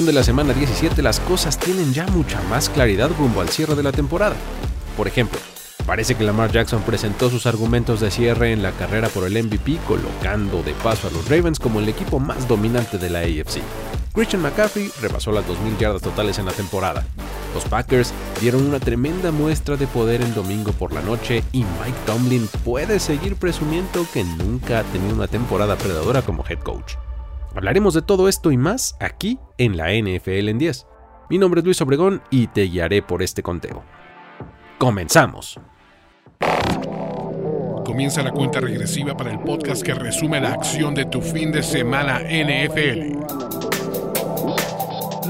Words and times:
de 0.00 0.12
la 0.14 0.24
semana 0.24 0.54
17 0.54 1.02
las 1.02 1.20
cosas 1.20 1.58
tienen 1.58 1.92
ya 1.92 2.06
mucha 2.06 2.40
más 2.48 2.70
claridad 2.70 3.10
rumbo 3.18 3.42
al 3.42 3.50
cierre 3.50 3.74
de 3.74 3.82
la 3.82 3.92
temporada. 3.92 4.34
Por 4.96 5.06
ejemplo, 5.06 5.38
parece 5.84 6.14
que 6.14 6.24
Lamar 6.24 6.50
Jackson 6.50 6.80
presentó 6.80 7.28
sus 7.28 7.44
argumentos 7.44 8.00
de 8.00 8.10
cierre 8.10 8.52
en 8.52 8.62
la 8.62 8.72
carrera 8.72 9.10
por 9.10 9.26
el 9.26 9.40
MVP, 9.44 9.80
colocando 9.86 10.62
de 10.62 10.72
paso 10.72 11.08
a 11.08 11.10
los 11.10 11.28
Ravens 11.28 11.58
como 11.58 11.78
el 11.78 11.90
equipo 11.90 12.18
más 12.18 12.48
dominante 12.48 12.96
de 12.96 13.10
la 13.10 13.18
AFC. 13.18 13.60
Christian 14.14 14.40
McCaffrey 14.40 14.90
repasó 15.02 15.30
las 15.30 15.44
2.000 15.44 15.76
yardas 15.78 16.00
totales 16.00 16.38
en 16.38 16.46
la 16.46 16.52
temporada. 16.52 17.04
Los 17.52 17.66
Packers 17.66 18.14
dieron 18.40 18.66
una 18.66 18.80
tremenda 18.80 19.30
muestra 19.30 19.76
de 19.76 19.86
poder 19.86 20.22
el 20.22 20.32
domingo 20.32 20.72
por 20.72 20.94
la 20.94 21.02
noche 21.02 21.44
y 21.52 21.58
Mike 21.58 21.98
Tomlin 22.06 22.48
puede 22.64 22.98
seguir 22.98 23.36
presumiendo 23.36 24.06
que 24.10 24.24
nunca 24.24 24.78
ha 24.78 24.84
tenido 24.84 25.14
una 25.14 25.28
temporada 25.28 25.76
predadora 25.76 26.22
como 26.22 26.46
head 26.48 26.60
coach. 26.60 26.94
Hablaremos 27.54 27.92
de 27.92 28.02
todo 28.02 28.28
esto 28.28 28.50
y 28.50 28.56
más 28.56 28.96
aquí 28.98 29.38
en 29.58 29.76
la 29.76 29.92
NFL 29.92 30.48
en 30.48 30.58
10. 30.58 30.86
Mi 31.28 31.38
nombre 31.38 31.60
es 31.60 31.64
Luis 31.64 31.80
Obregón 31.82 32.22
y 32.30 32.46
te 32.46 32.62
guiaré 32.62 33.02
por 33.02 33.22
este 33.22 33.42
conteo. 33.42 33.84
Comenzamos. 34.78 35.60
Comienza 37.84 38.22
la 38.22 38.30
cuenta 38.32 38.60
regresiva 38.60 39.14
para 39.16 39.32
el 39.32 39.40
podcast 39.40 39.82
que 39.82 39.92
resume 39.92 40.40
la 40.40 40.52
acción 40.52 40.94
de 40.94 41.04
tu 41.04 41.20
fin 41.20 41.52
de 41.52 41.62
semana 41.62 42.20
NFL. 42.20 43.18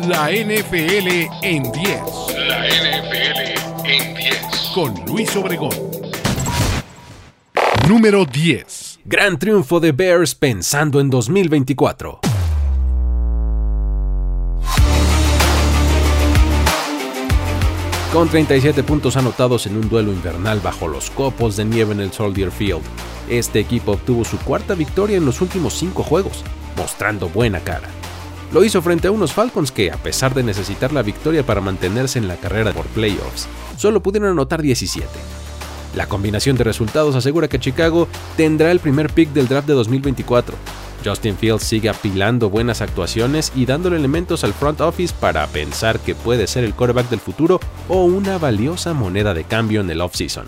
La 0.09 0.31
NFL 0.31 1.29
en 1.43 1.73
10. 1.73 1.73
La 2.47 2.67
NFL 2.69 3.84
en 3.84 4.15
10. 4.15 4.70
Con 4.75 4.95
Luis 5.07 5.34
Obregón. 5.34 5.75
Número 7.89 8.25
10. 8.25 8.92
Gran 9.05 9.36
triunfo 9.36 9.81
de 9.81 9.91
Bears 9.91 10.36
pensando 10.36 11.00
en 11.00 11.11
2024. 11.11 12.20
Con 18.12 18.28
37 18.28 18.84
puntos 18.84 19.17
anotados 19.17 19.67
en 19.67 19.77
un 19.77 19.89
duelo 19.89 20.12
invernal 20.12 20.61
bajo 20.61 20.86
los 20.86 21.11
copos 21.11 21.56
de 21.56 21.64
nieve 21.64 21.94
en 21.94 22.00
el 22.00 22.12
Soldier 22.12 22.53
Field, 22.53 22.84
este 23.28 23.59
equipo 23.59 23.91
obtuvo 23.92 24.25
su 24.25 24.39
cuarta 24.39 24.77
victoria 24.77 25.16
en 25.16 25.25
los 25.25 25.41
últimos 25.41 25.75
cinco 25.75 26.05
juegos, 26.05 26.44
mostrando 26.77 27.28
buena 27.28 27.59
cara. 27.59 27.89
Lo 28.53 28.62
hizo 28.62 28.83
frente 28.83 29.09
a 29.09 29.11
unos 29.11 29.33
Falcons 29.33 29.72
que, 29.72 29.91
a 29.91 29.97
pesar 29.97 30.33
de 30.33 30.44
necesitar 30.44 30.92
la 30.92 31.03
victoria 31.03 31.44
para 31.44 31.61
mantenerse 31.61 32.20
en 32.20 32.28
la 32.28 32.37
carrera 32.37 32.72
por 32.72 32.87
playoffs, 32.87 33.48
solo 33.77 34.00
pudieron 34.00 34.31
anotar 34.31 34.62
17. 34.62 35.09
La 35.95 36.07
combinación 36.07 36.57
de 36.57 36.65
resultados 36.65 37.15
asegura 37.15 37.48
que 37.48 37.59
Chicago 37.59 38.09
tendrá 38.37 38.71
el 38.71 38.81
primer 38.81 39.12
pick 39.12 39.31
del 39.33 39.48
draft 39.48 39.69
de 39.69 39.75
2024. 39.75 40.57
Justin 41.05 41.37
Fields 41.37 41.65
sigue 41.65 41.89
apilando 41.89 42.49
buenas 42.49 42.81
actuaciones 42.81 43.53
y 43.55 43.67
dándole 43.67 43.97
elementos 43.97 44.45
al 44.45 44.55
front 44.55 44.81
office 44.81 45.15
para 45.21 45.47
pensar 45.49 45.99
que 45.99 46.15
puede 46.15 46.47
ser 46.47 46.65
el 46.65 46.75
quarterback 46.75 47.11
del 47.11 47.21
futuro 47.21 47.61
o 47.89 48.05
una 48.05 48.39
valiosa 48.39 48.95
moneda 48.95 49.34
de 49.34 49.45
cambio 49.45 49.81
en 49.81 49.91
el 49.91 50.01
offseason. 50.01 50.47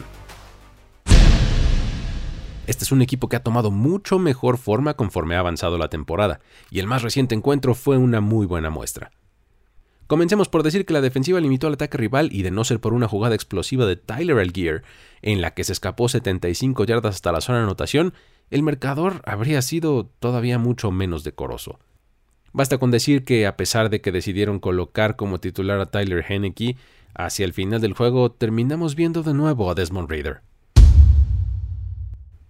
Este 2.67 2.85
es 2.85 2.93
un 2.93 3.03
equipo 3.03 3.29
que 3.29 3.37
ha 3.37 3.43
tomado 3.43 3.71
mucho 3.71 4.19
mejor 4.19 4.57
forma 4.57 4.95
conforme 4.95 5.37
ha 5.37 5.41
avanzado 5.41 5.77
la 5.77 5.89
temporada, 5.89 6.41
y 6.71 6.79
el 6.79 6.87
más 6.87 7.03
reciente 7.03 7.35
encuentro 7.35 7.75
fue 7.75 7.99
una 7.99 8.23
muy 8.23 8.47
buena 8.47 8.71
muestra. 8.71 9.11
Comencemos 10.07 10.49
por 10.49 10.63
decir 10.63 10.85
que 10.85 10.93
la 10.93 11.01
defensiva 11.01 11.41
limitó 11.41 11.67
al 11.67 11.75
ataque 11.75 11.97
rival 11.97 12.29
y 12.31 12.43
de 12.43 12.51
no 12.51 12.65
ser 12.65 12.79
por 12.79 12.93
una 12.93 13.09
jugada 13.09 13.35
explosiva 13.35 13.87
de 13.87 13.97
Tyler 13.97 14.39
Algier, 14.39 14.83
en 15.23 15.41
la 15.41 15.55
que 15.55 15.65
se 15.65 15.73
escapó 15.73 16.09
75 16.11 16.85
yardas 16.85 17.15
hasta 17.15 17.33
la 17.33 17.41
zona 17.41 17.59
de 17.59 17.65
anotación, 17.65 18.13
el 18.51 18.63
marcador 18.63 19.23
habría 19.25 19.63
sido 19.63 20.11
todavía 20.21 20.59
mucho 20.59 20.91
menos 20.91 21.25
decoroso. 21.25 21.79
Basta 22.53 22.77
con 22.79 22.91
decir 22.91 23.25
que 23.25 23.47
a 23.47 23.57
pesar 23.57 23.89
de 23.89 24.03
que 24.03 24.13
decidieron 24.13 24.61
colocar 24.61 25.17
como 25.17 25.41
titular 25.41 25.81
a 25.81 25.87
Tyler 25.87 26.25
Henneke, 26.29 26.77
hacia 27.15 27.47
el 27.47 27.55
final 27.55 27.81
del 27.81 27.95
juego 27.95 28.31
terminamos 28.31 28.95
viendo 28.97 29.23
de 29.23 29.33
nuevo 29.33 29.71
a 29.71 29.75
Desmond 29.75 30.11
Raider. 30.11 30.43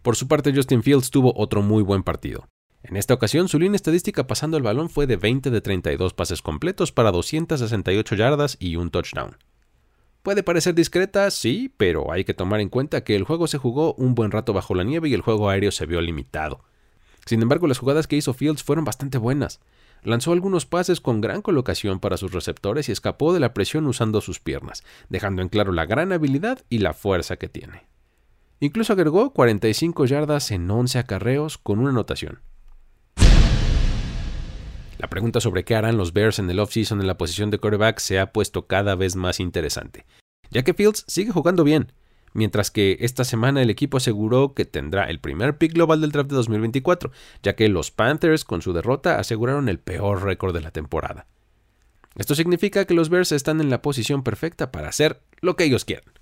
Por 0.02 0.16
su 0.16 0.28
parte, 0.28 0.52
Justin 0.54 0.82
Fields 0.82 1.10
tuvo 1.10 1.32
otro 1.36 1.62
muy 1.62 1.82
buen 1.82 2.02
partido. 2.02 2.46
En 2.84 2.96
esta 2.96 3.14
ocasión, 3.14 3.48
su 3.48 3.58
línea 3.58 3.76
estadística 3.76 4.26
pasando 4.26 4.58
el 4.58 4.62
balón 4.62 4.90
fue 4.90 5.06
de 5.06 5.16
20 5.16 5.50
de 5.50 5.60
32 5.62 6.12
pases 6.12 6.42
completos 6.42 6.92
para 6.92 7.12
268 7.12 8.14
yardas 8.14 8.58
y 8.60 8.76
un 8.76 8.90
touchdown. 8.90 9.38
Puede 10.22 10.42
parecer 10.42 10.74
discreta, 10.74 11.30
sí, 11.30 11.72
pero 11.78 12.12
hay 12.12 12.24
que 12.24 12.34
tomar 12.34 12.60
en 12.60 12.68
cuenta 12.68 13.02
que 13.02 13.16
el 13.16 13.24
juego 13.24 13.46
se 13.46 13.56
jugó 13.56 13.94
un 13.94 14.14
buen 14.14 14.30
rato 14.30 14.52
bajo 14.52 14.74
la 14.74 14.84
nieve 14.84 15.08
y 15.08 15.14
el 15.14 15.22
juego 15.22 15.48
aéreo 15.48 15.70
se 15.70 15.86
vio 15.86 16.02
limitado. 16.02 16.62
Sin 17.24 17.40
embargo, 17.40 17.66
las 17.66 17.78
jugadas 17.78 18.06
que 18.06 18.16
hizo 18.16 18.34
Fields 18.34 18.62
fueron 18.62 18.84
bastante 18.84 19.16
buenas. 19.16 19.60
Lanzó 20.02 20.32
algunos 20.32 20.66
pases 20.66 21.00
con 21.00 21.22
gran 21.22 21.40
colocación 21.40 22.00
para 22.00 22.18
sus 22.18 22.32
receptores 22.32 22.90
y 22.90 22.92
escapó 22.92 23.32
de 23.32 23.40
la 23.40 23.54
presión 23.54 23.86
usando 23.86 24.20
sus 24.20 24.40
piernas, 24.40 24.84
dejando 25.08 25.40
en 25.40 25.48
claro 25.48 25.72
la 25.72 25.86
gran 25.86 26.12
habilidad 26.12 26.60
y 26.68 26.78
la 26.78 26.92
fuerza 26.92 27.36
que 27.36 27.48
tiene. 27.48 27.86
Incluso 28.60 28.92
agregó 28.92 29.32
45 29.32 30.04
yardas 30.04 30.50
en 30.50 30.70
11 30.70 30.98
acarreos 30.98 31.56
con 31.56 31.78
una 31.78 31.90
anotación. 31.90 32.40
La 35.04 35.10
pregunta 35.10 35.38
sobre 35.38 35.64
qué 35.64 35.74
harán 35.74 35.98
los 35.98 36.14
Bears 36.14 36.38
en 36.38 36.48
el 36.48 36.58
offseason 36.58 36.98
en 36.98 37.06
la 37.06 37.18
posición 37.18 37.50
de 37.50 37.58
quarterback 37.58 37.98
se 37.98 38.18
ha 38.18 38.32
puesto 38.32 38.66
cada 38.66 38.94
vez 38.94 39.16
más 39.16 39.38
interesante, 39.38 40.06
ya 40.50 40.62
que 40.62 40.72
Fields 40.72 41.04
sigue 41.06 41.30
jugando 41.30 41.62
bien, 41.62 41.92
mientras 42.32 42.70
que 42.70 42.96
esta 43.00 43.22
semana 43.24 43.60
el 43.60 43.68
equipo 43.68 43.98
aseguró 43.98 44.54
que 44.54 44.64
tendrá 44.64 45.10
el 45.10 45.20
primer 45.20 45.58
pick 45.58 45.74
global 45.74 46.00
del 46.00 46.10
draft 46.10 46.30
de 46.30 46.36
2024, 46.36 47.12
ya 47.42 47.54
que 47.54 47.68
los 47.68 47.90
Panthers 47.90 48.46
con 48.46 48.62
su 48.62 48.72
derrota 48.72 49.18
aseguraron 49.18 49.68
el 49.68 49.78
peor 49.78 50.24
récord 50.24 50.54
de 50.54 50.62
la 50.62 50.70
temporada. 50.70 51.26
Esto 52.16 52.34
significa 52.34 52.86
que 52.86 52.94
los 52.94 53.10
Bears 53.10 53.32
están 53.32 53.60
en 53.60 53.68
la 53.68 53.82
posición 53.82 54.22
perfecta 54.22 54.72
para 54.72 54.88
hacer 54.88 55.20
lo 55.42 55.54
que 55.54 55.64
ellos 55.64 55.84
quieran 55.84 56.14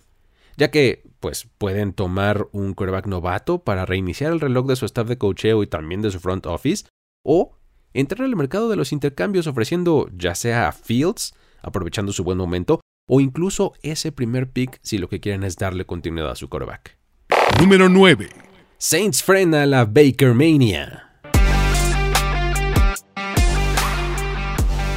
ya 0.57 0.73
que 0.73 1.05
pues 1.21 1.49
pueden 1.57 1.93
tomar 1.93 2.49
un 2.51 2.75
quarterback 2.75 3.07
novato 3.07 3.63
para 3.63 3.87
reiniciar 3.87 4.33
el 4.33 4.41
reloj 4.41 4.67
de 4.67 4.77
su 4.77 4.87
staff 4.87 5.07
de 5.07 5.19
cocheo 5.19 5.63
y 5.63 5.69
también 5.69 6.03
de 6.03 6.11
su 6.11 6.21
front 6.21 6.45
office, 6.45 6.85
o 7.25 7.57
entrar 7.95 8.25
al 8.25 8.37
mercado 8.37 8.69
de 8.69 8.77
los 8.77 8.93
intercambios 8.93 9.47
ofreciendo 9.47 10.09
ya 10.17 10.35
sea 10.35 10.69
a 10.69 10.73
Fields, 10.73 11.35
aprovechando 11.61 12.13
su 12.13 12.25
buen 12.25 12.39
momento, 12.39 12.81
o 13.09 13.21
incluso 13.21 13.75
ese 13.83 14.13
primer 14.13 14.51
pick 14.51 14.79
si 14.83 14.99
lo 14.99 15.09
que 15.09 15.21
quieren 15.21 15.43
es 15.43 15.57
darle 15.57 15.85
continuidad 15.85 16.31
a 16.31 16.37
su 16.37 16.49
quarterback. 16.49 16.99
Número 17.61 17.89
9. 17.89 18.29
Saints 18.79 19.23
frena 19.23 19.67
la 19.67 19.85
Baker 19.85 20.35
Mania. 20.35 21.09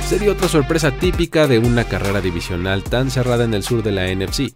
Sería 0.07 0.31
otra 0.31 0.47
sorpresa 0.47 0.91
típica 0.91 1.47
de 1.47 1.57
una 1.57 1.83
carrera 1.83 2.21
divisional 2.21 2.83
tan 2.83 3.09
cerrada 3.09 3.43
en 3.43 3.55
el 3.55 3.63
sur 3.63 3.81
de 3.81 3.91
la 3.91 4.13
NFC. 4.13 4.53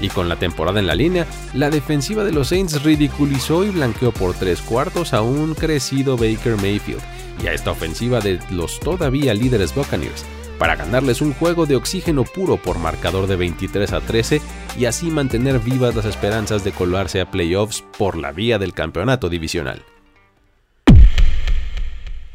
Y 0.00 0.08
con 0.10 0.28
la 0.28 0.36
temporada 0.36 0.78
en 0.78 0.86
la 0.86 0.94
línea, 0.94 1.26
la 1.54 1.70
defensiva 1.70 2.22
de 2.22 2.30
los 2.30 2.48
Saints 2.48 2.82
ridiculizó 2.84 3.64
y 3.64 3.70
blanqueó 3.70 4.12
por 4.12 4.34
tres 4.34 4.60
cuartos 4.60 5.12
a 5.12 5.22
un 5.22 5.54
crecido 5.54 6.16
Baker 6.16 6.56
Mayfield 6.56 7.02
y 7.42 7.46
a 7.46 7.52
esta 7.52 7.70
ofensiva 7.70 8.20
de 8.20 8.38
los 8.50 8.80
todavía 8.80 9.34
líderes 9.34 9.74
Buccaneers, 9.74 10.24
para 10.58 10.76
ganarles 10.76 11.20
un 11.20 11.34
juego 11.34 11.66
de 11.66 11.76
oxígeno 11.76 12.24
puro 12.24 12.56
por 12.56 12.78
marcador 12.78 13.26
de 13.26 13.36
23 13.36 13.92
a 13.92 14.00
13 14.00 14.40
y 14.78 14.86
así 14.86 15.10
mantener 15.10 15.58
vivas 15.60 15.94
las 15.94 16.06
esperanzas 16.06 16.64
de 16.64 16.72
colarse 16.72 17.20
a 17.20 17.30
playoffs 17.30 17.84
por 17.98 18.16
la 18.16 18.32
vía 18.32 18.58
del 18.58 18.72
campeonato 18.72 19.28
divisional. 19.28 19.84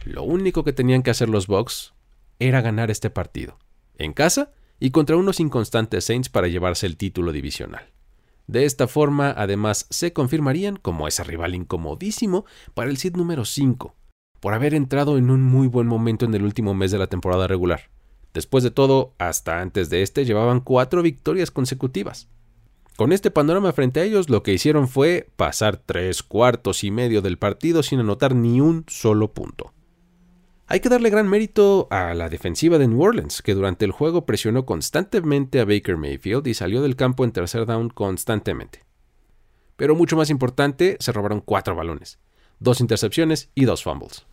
Lo 0.03 0.23
único 0.23 0.63
que 0.63 0.73
tenían 0.73 1.03
que 1.03 1.11
hacer 1.11 1.29
los 1.29 1.47
Bucks 1.47 1.93
era 2.39 2.61
ganar 2.61 2.89
este 2.89 3.09
partido. 3.09 3.57
En 3.97 4.13
casa 4.13 4.51
y 4.79 4.89
contra 4.91 5.15
unos 5.15 5.39
inconstantes 5.39 6.05
Saints 6.05 6.29
para 6.29 6.47
llevarse 6.47 6.87
el 6.87 6.97
título 6.97 7.31
divisional. 7.31 7.91
De 8.47 8.65
esta 8.65 8.87
forma, 8.87 9.31
además, 9.37 9.85
se 9.91 10.11
confirmarían 10.11 10.75
como 10.75 11.07
ese 11.07 11.23
rival 11.23 11.53
incomodísimo 11.53 12.45
para 12.73 12.89
el 12.89 12.97
seed 12.97 13.15
número 13.15 13.45
5, 13.45 13.95
por 14.41 14.53
haber 14.53 14.73
entrado 14.73 15.17
en 15.17 15.29
un 15.29 15.41
muy 15.41 15.67
buen 15.67 15.87
momento 15.87 16.25
en 16.25 16.33
el 16.33 16.43
último 16.43 16.73
mes 16.73 16.91
de 16.91 16.97
la 16.97 17.07
temporada 17.07 17.47
regular. 17.47 17.89
Después 18.33 18.63
de 18.63 18.71
todo, 18.71 19.13
hasta 19.17 19.61
antes 19.61 19.89
de 19.89 20.01
este 20.01 20.25
llevaban 20.25 20.59
cuatro 20.59 21.01
victorias 21.01 21.51
consecutivas. 21.51 22.27
Con 22.97 23.13
este 23.13 23.31
panorama 23.31 23.71
frente 23.71 23.99
a 23.99 24.03
ellos, 24.03 24.29
lo 24.29 24.43
que 24.43 24.53
hicieron 24.53 24.87
fue 24.87 25.29
pasar 25.35 25.77
tres 25.77 26.23
cuartos 26.23 26.83
y 26.83 26.91
medio 26.91 27.21
del 27.21 27.37
partido 27.37 27.83
sin 27.83 27.99
anotar 27.99 28.35
ni 28.35 28.59
un 28.61 28.83
solo 28.87 29.31
punto. 29.31 29.73
Hay 30.67 30.79
que 30.79 30.89
darle 30.89 31.09
gran 31.09 31.27
mérito 31.27 31.87
a 31.91 32.13
la 32.13 32.29
defensiva 32.29 32.77
de 32.77 32.87
New 32.87 33.01
Orleans, 33.01 33.41
que 33.41 33.53
durante 33.53 33.85
el 33.85 33.91
juego 33.91 34.25
presionó 34.25 34.65
constantemente 34.65 35.59
a 35.59 35.65
Baker 35.65 35.97
Mayfield 35.97 36.47
y 36.47 36.53
salió 36.53 36.81
del 36.81 36.95
campo 36.95 37.25
en 37.25 37.31
tercer 37.31 37.65
down 37.65 37.89
constantemente. 37.89 38.85
Pero 39.75 39.95
mucho 39.95 40.15
más 40.15 40.29
importante, 40.29 40.95
se 40.99 41.11
robaron 41.11 41.41
cuatro 41.41 41.75
balones, 41.75 42.19
dos 42.59 42.79
intercepciones 42.79 43.49
y 43.53 43.65
dos 43.65 43.83
fumbles. 43.83 44.25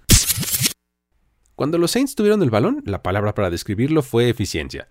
Cuando 1.55 1.77
los 1.79 1.91
Saints 1.91 2.15
tuvieron 2.15 2.43
el 2.43 2.51
balón, 2.51 2.83
la 2.87 3.03
palabra 3.03 3.35
para 3.35 3.51
describirlo 3.51 4.03
fue 4.03 4.29
eficiencia. 4.29 4.89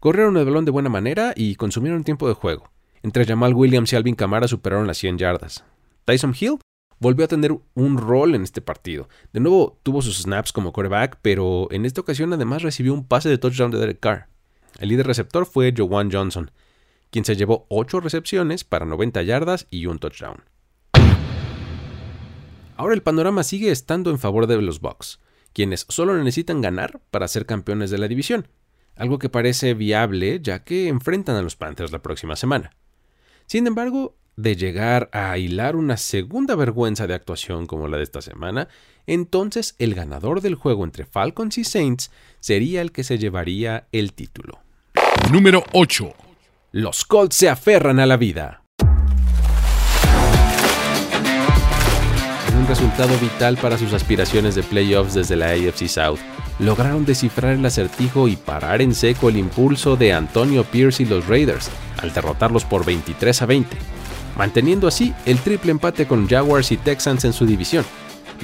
Corrieron 0.00 0.36
el 0.36 0.44
balón 0.44 0.66
de 0.66 0.70
buena 0.70 0.90
manera 0.90 1.32
y 1.34 1.54
consumieron 1.54 2.04
tiempo 2.04 2.28
de 2.28 2.34
juego. 2.34 2.70
Entre 3.02 3.24
Jamal 3.24 3.54
Williams 3.54 3.92
y 3.92 3.96
Alvin 3.96 4.14
Kamara 4.14 4.46
superaron 4.46 4.86
las 4.86 4.98
100 4.98 5.18
yardas. 5.18 5.64
Tyson 6.04 6.34
Hill 6.38 6.58
volvió 6.98 7.24
a 7.24 7.28
tener 7.28 7.56
un 7.74 7.98
rol 7.98 8.34
en 8.34 8.42
este 8.42 8.60
partido. 8.60 9.08
De 9.32 9.40
nuevo 9.40 9.78
tuvo 9.82 10.02
sus 10.02 10.18
snaps 10.22 10.52
como 10.52 10.72
quarterback, 10.72 11.18
pero 11.22 11.68
en 11.70 11.86
esta 11.86 12.02
ocasión 12.02 12.32
además 12.32 12.62
recibió 12.62 12.92
un 12.92 13.06
pase 13.06 13.28
de 13.28 13.38
touchdown 13.38 13.70
de 13.70 13.78
Derek 13.78 14.00
Carr. 14.00 14.28
El 14.78 14.90
líder 14.90 15.06
receptor 15.06 15.46
fue 15.46 15.72
Joan 15.76 16.10
Johnson, 16.10 16.50
quien 17.10 17.24
se 17.24 17.36
llevó 17.36 17.66
8 17.68 18.00
recepciones 18.00 18.64
para 18.64 18.84
90 18.84 19.22
yardas 19.22 19.66
y 19.70 19.86
un 19.86 19.98
touchdown. 19.98 20.44
Ahora 22.76 22.94
el 22.94 23.02
panorama 23.02 23.44
sigue 23.44 23.70
estando 23.70 24.10
en 24.10 24.18
favor 24.18 24.46
de 24.46 24.60
los 24.60 24.80
Bucks, 24.80 25.20
quienes 25.52 25.86
solo 25.88 26.16
necesitan 26.16 26.60
ganar 26.60 27.00
para 27.10 27.28
ser 27.28 27.46
campeones 27.46 27.90
de 27.90 27.98
la 27.98 28.08
división, 28.08 28.48
algo 28.96 29.18
que 29.18 29.28
parece 29.28 29.74
viable 29.74 30.40
ya 30.42 30.64
que 30.64 30.88
enfrentan 30.88 31.36
a 31.36 31.42
los 31.42 31.56
Panthers 31.56 31.92
la 31.92 32.02
próxima 32.02 32.34
semana. 32.34 32.72
Sin 33.46 33.66
embargo, 33.66 34.16
de 34.36 34.56
llegar 34.56 35.08
a 35.12 35.38
hilar 35.38 35.76
una 35.76 35.96
segunda 35.96 36.56
vergüenza 36.56 37.06
de 37.06 37.14
actuación 37.14 37.66
como 37.66 37.86
la 37.86 37.98
de 37.98 38.02
esta 38.02 38.20
semana, 38.20 38.68
entonces 39.06 39.76
el 39.78 39.94
ganador 39.94 40.40
del 40.40 40.56
juego 40.56 40.82
entre 40.84 41.04
Falcons 41.04 41.58
y 41.58 41.64
Saints 41.64 42.10
sería 42.40 42.82
el 42.82 42.90
que 42.90 43.04
se 43.04 43.18
llevaría 43.18 43.86
el 43.92 44.12
título. 44.12 44.58
Número 45.32 45.62
8. 45.72 46.12
Los 46.72 47.04
Colts 47.04 47.36
se 47.36 47.48
aferran 47.48 48.00
a 48.00 48.06
la 48.06 48.16
vida. 48.16 48.63
Un 52.64 52.68
resultado 52.68 53.18
vital 53.18 53.58
para 53.58 53.76
sus 53.76 53.92
aspiraciones 53.92 54.54
de 54.54 54.62
playoffs 54.62 55.12
desde 55.12 55.36
la 55.36 55.48
AFC 55.48 55.86
South, 55.86 56.18
lograron 56.58 57.04
descifrar 57.04 57.52
el 57.52 57.66
acertijo 57.66 58.26
y 58.26 58.36
parar 58.36 58.80
en 58.80 58.94
seco 58.94 59.28
el 59.28 59.36
impulso 59.36 59.96
de 59.96 60.14
Antonio 60.14 60.64
Pierce 60.64 61.02
y 61.02 61.06
los 61.06 61.26
Raiders, 61.26 61.68
al 62.00 62.14
derrotarlos 62.14 62.64
por 62.64 62.86
23 62.86 63.42
a 63.42 63.46
20, 63.46 63.76
manteniendo 64.38 64.88
así 64.88 65.12
el 65.26 65.38
triple 65.40 65.72
empate 65.72 66.06
con 66.06 66.26
Jaguars 66.26 66.72
y 66.72 66.78
Texans 66.78 67.26
en 67.26 67.34
su 67.34 67.44
división, 67.44 67.84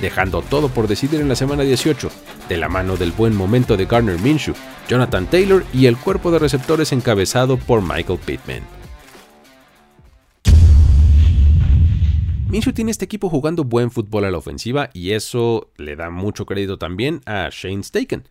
dejando 0.02 0.42
todo 0.42 0.68
por 0.68 0.86
decidir 0.86 1.22
en 1.22 1.28
la 1.30 1.36
semana 1.36 1.62
18, 1.62 2.10
de 2.50 2.56
la 2.58 2.68
mano 2.68 2.98
del 2.98 3.12
buen 3.12 3.34
momento 3.34 3.78
de 3.78 3.86
Garner 3.86 4.18
Minshew, 4.18 4.54
Jonathan 4.86 5.24
Taylor 5.28 5.64
y 5.72 5.86
el 5.86 5.96
cuerpo 5.96 6.30
de 6.30 6.40
receptores 6.40 6.92
encabezado 6.92 7.56
por 7.56 7.80
Michael 7.80 8.18
Pittman. 8.18 8.79
Minshew 12.50 12.72
tiene 12.72 12.90
este 12.90 13.04
equipo 13.04 13.30
jugando 13.30 13.62
buen 13.62 13.92
fútbol 13.92 14.24
a 14.24 14.30
la 14.32 14.38
ofensiva 14.38 14.90
y 14.92 15.12
eso 15.12 15.70
le 15.76 15.94
da 15.94 16.10
mucho 16.10 16.46
crédito 16.46 16.78
también 16.78 17.20
a 17.24 17.48
Shane 17.48 17.84
Staken, 17.84 18.28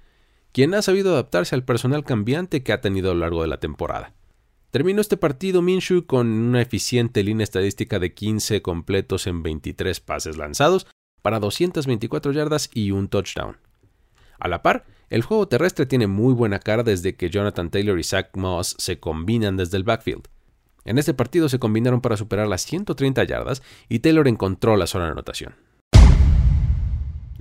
quien 0.51 0.73
ha 0.73 0.81
sabido 0.81 1.13
adaptarse 1.13 1.55
al 1.55 1.63
personal 1.63 2.03
cambiante 2.03 2.61
que 2.61 2.73
ha 2.73 2.81
tenido 2.81 3.11
a 3.11 3.13
lo 3.13 3.21
largo 3.21 3.43
de 3.43 3.47
la 3.47 3.61
temporada. 3.61 4.13
Terminó 4.71 4.99
este 4.99 5.15
partido 5.15 5.61
Minshew 5.61 6.05
con 6.05 6.27
una 6.27 6.61
eficiente 6.61 7.23
línea 7.23 7.45
estadística 7.45 7.97
de 7.97 8.13
15 8.13 8.61
completos 8.61 9.25
en 9.25 9.41
23 9.41 10.01
pases 10.01 10.35
lanzados 10.35 10.85
para 11.21 11.39
224 11.39 12.33
yardas 12.33 12.69
y 12.73 12.91
un 12.91 13.07
touchdown. 13.07 13.55
A 14.37 14.49
la 14.49 14.61
par, 14.61 14.85
el 15.09 15.23
juego 15.23 15.47
terrestre 15.47 15.85
tiene 15.85 16.07
muy 16.07 16.33
buena 16.33 16.59
cara 16.59 16.83
desde 16.83 17.15
que 17.15 17.29
Jonathan 17.29 17.69
Taylor 17.69 17.97
y 17.97 18.03
Zach 18.03 18.35
Moss 18.35 18.75
se 18.79 18.99
combinan 18.99 19.55
desde 19.55 19.77
el 19.77 19.85
backfield. 19.85 20.27
En 20.89 20.97
este 20.97 21.13
partido 21.13 21.47
se 21.47 21.59
combinaron 21.59 22.01
para 22.01 22.17
superar 22.17 22.47
las 22.47 22.65
130 22.65 23.23
yardas 23.23 23.61
y 23.87 23.99
Taylor 23.99 24.27
encontró 24.27 24.75
la 24.75 24.87
zona 24.87 25.05
de 25.05 25.11
anotación. 25.11 25.55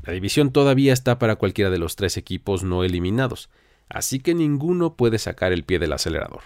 La 0.04 0.12
división 0.12 0.52
todavía 0.52 0.92
está 0.92 1.18
para 1.18 1.36
cualquiera 1.36 1.70
de 1.70 1.78
los 1.78 1.96
tres 1.96 2.16
equipos 2.16 2.62
no 2.62 2.84
eliminados, 2.84 3.50
así 3.88 4.20
que 4.20 4.34
ninguno 4.34 4.94
puede 4.94 5.18
sacar 5.18 5.52
el 5.52 5.64
pie 5.64 5.80
del 5.80 5.92
acelerador 5.92 6.42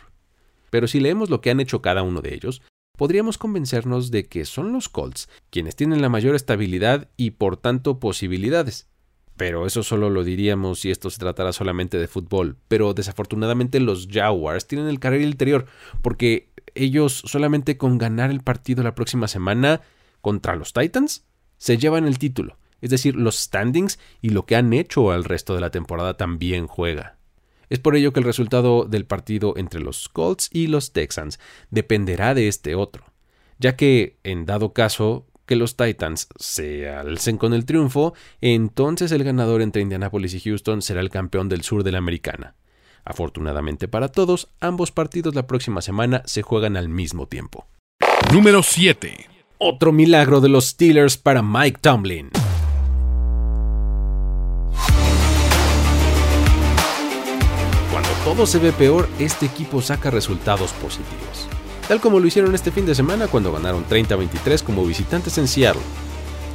pero 0.72 0.88
si 0.88 1.00
leemos 1.00 1.28
lo 1.28 1.42
que 1.42 1.50
han 1.50 1.60
hecho 1.60 1.82
cada 1.82 2.02
uno 2.02 2.22
de 2.22 2.32
ellos, 2.32 2.62
podríamos 2.96 3.36
convencernos 3.36 4.10
de 4.10 4.24
que 4.24 4.46
son 4.46 4.72
los 4.72 4.88
Colts 4.88 5.28
quienes 5.50 5.76
tienen 5.76 6.00
la 6.00 6.08
mayor 6.08 6.34
estabilidad 6.34 7.10
y 7.18 7.32
por 7.32 7.58
tanto 7.58 8.00
posibilidades. 8.00 8.88
Pero 9.36 9.66
eso 9.66 9.82
solo 9.82 10.08
lo 10.08 10.24
diríamos 10.24 10.80
si 10.80 10.90
esto 10.90 11.10
se 11.10 11.18
tratara 11.18 11.52
solamente 11.52 11.98
de 11.98 12.08
fútbol. 12.08 12.56
Pero 12.68 12.94
desafortunadamente 12.94 13.80
los 13.80 14.08
Jaguars 14.10 14.66
tienen 14.66 14.88
el 14.88 14.98
carril 14.98 15.24
interior 15.24 15.66
porque 16.00 16.48
ellos 16.74 17.22
solamente 17.26 17.76
con 17.76 17.98
ganar 17.98 18.30
el 18.30 18.42
partido 18.42 18.82
la 18.82 18.94
próxima 18.94 19.28
semana 19.28 19.80
contra 20.20 20.56
los 20.56 20.72
Titans 20.72 21.24
se 21.58 21.78
llevan 21.78 22.06
el 22.06 22.18
título. 22.18 22.58
Es 22.80 22.90
decir, 22.90 23.14
los 23.14 23.36
standings 23.38 23.98
y 24.20 24.30
lo 24.30 24.44
que 24.44 24.56
han 24.56 24.72
hecho 24.72 25.12
al 25.12 25.24
resto 25.24 25.54
de 25.54 25.60
la 25.60 25.70
temporada 25.70 26.16
también 26.16 26.66
juega. 26.66 27.18
Es 27.70 27.78
por 27.78 27.96
ello 27.96 28.12
que 28.12 28.20
el 28.20 28.26
resultado 28.26 28.84
del 28.84 29.06
partido 29.06 29.54
entre 29.56 29.80
los 29.80 30.08
Colts 30.08 30.50
y 30.52 30.66
los 30.66 30.92
Texans 30.92 31.38
dependerá 31.70 32.34
de 32.34 32.48
este 32.48 32.74
otro, 32.74 33.06
ya 33.58 33.76
que, 33.76 34.18
en 34.24 34.44
dado 34.44 34.72
caso 34.72 35.26
que 35.46 35.56
los 35.56 35.76
Titans 35.76 36.28
se 36.36 36.88
alcen 36.88 37.38
con 37.38 37.54
el 37.54 37.64
triunfo, 37.64 38.14
entonces 38.40 39.12
el 39.12 39.24
ganador 39.24 39.62
entre 39.62 39.82
Indianapolis 39.82 40.34
y 40.34 40.40
Houston 40.40 40.82
será 40.82 41.00
el 41.00 41.10
campeón 41.10 41.48
del 41.48 41.62
sur 41.62 41.84
de 41.84 41.92
la 41.92 41.98
americana. 41.98 42.56
Afortunadamente 43.04 43.88
para 43.88 44.08
todos, 44.08 44.48
ambos 44.60 44.92
partidos 44.92 45.34
la 45.34 45.46
próxima 45.46 45.82
semana 45.82 46.22
se 46.24 46.42
juegan 46.42 46.76
al 46.76 46.88
mismo 46.88 47.26
tiempo. 47.26 47.66
Número 48.32 48.62
7. 48.62 49.26
Otro 49.58 49.92
milagro 49.92 50.40
de 50.40 50.48
los 50.48 50.68
Steelers 50.68 51.16
para 51.16 51.42
Mike 51.42 51.78
Tomlin. 51.80 52.30
todo 58.24 58.46
se 58.46 58.58
ve 58.58 58.72
peor, 58.72 59.08
este 59.18 59.46
equipo 59.46 59.82
saca 59.82 60.10
resultados 60.10 60.72
positivos. 60.74 61.48
Tal 61.88 62.00
como 62.00 62.20
lo 62.20 62.26
hicieron 62.26 62.54
este 62.54 62.70
fin 62.70 62.86
de 62.86 62.94
semana 62.94 63.26
cuando 63.26 63.52
ganaron 63.52 63.84
30-23 63.84 64.62
como 64.62 64.86
visitantes 64.86 65.36
en 65.38 65.48
Seattle. 65.48 65.82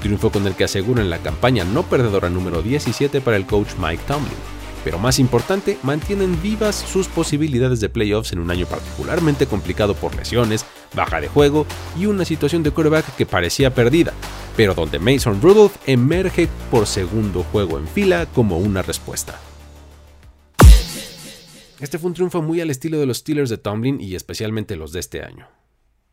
Triunfo 0.02 0.32
con 0.32 0.48
el 0.48 0.56
que 0.56 0.64
aseguran 0.64 1.10
la 1.10 1.20
campaña 1.20 1.66
no 1.66 1.84
perdedora 1.84 2.30
número 2.30 2.62
17 2.62 3.20
para 3.22 3.38
el 3.38 3.46
coach 3.46 3.76
Mike 3.80 4.04
Tomlin. 4.08 4.57
Pero 4.84 5.00
más 5.00 5.20
importante, 5.20 5.78
mantienen 5.84 6.42
vivas 6.42 6.76
sus 6.76 7.08
posibilidades 7.08 7.80
de 7.80 7.90
playoffs 7.90 8.32
en 8.32 8.40
un 8.40 8.52
año 8.52 8.66
particularmente 8.66 9.48
complicado 9.48 9.96
por 9.96 10.16
lesiones, 10.16 10.66
baja 10.96 11.20
de 11.20 11.28
juego 11.28 11.66
y 11.98 12.06
una 12.06 12.26
situación 12.26 12.64
de 12.64 12.72
quarterback 12.72 13.16
que 13.16 13.26
parecía 13.26 13.74
perdida, 13.74 14.14
pero 14.56 14.74
donde 14.74 15.00
Mason 15.00 15.42
Rudolph 15.42 15.76
emerge 15.86 16.48
por 16.72 16.88
segundo 16.88 17.44
juego 17.52 17.78
en 17.78 17.88
fila 17.88 18.26
como 18.28 18.58
una 18.58 18.82
respuesta. 18.82 19.40
Este 21.80 22.00
fue 22.00 22.08
un 22.08 22.14
triunfo 22.16 22.42
muy 22.42 22.60
al 22.60 22.72
estilo 22.72 23.00
de 23.00 23.06
los 23.06 23.18
Steelers 23.18 23.52
de 23.52 23.58
Tomlin 23.58 24.02
y 24.02 24.16
especialmente 24.16 24.76
los 24.76 24.94
de 24.94 25.00
este 25.00 25.22
año. 25.22 25.48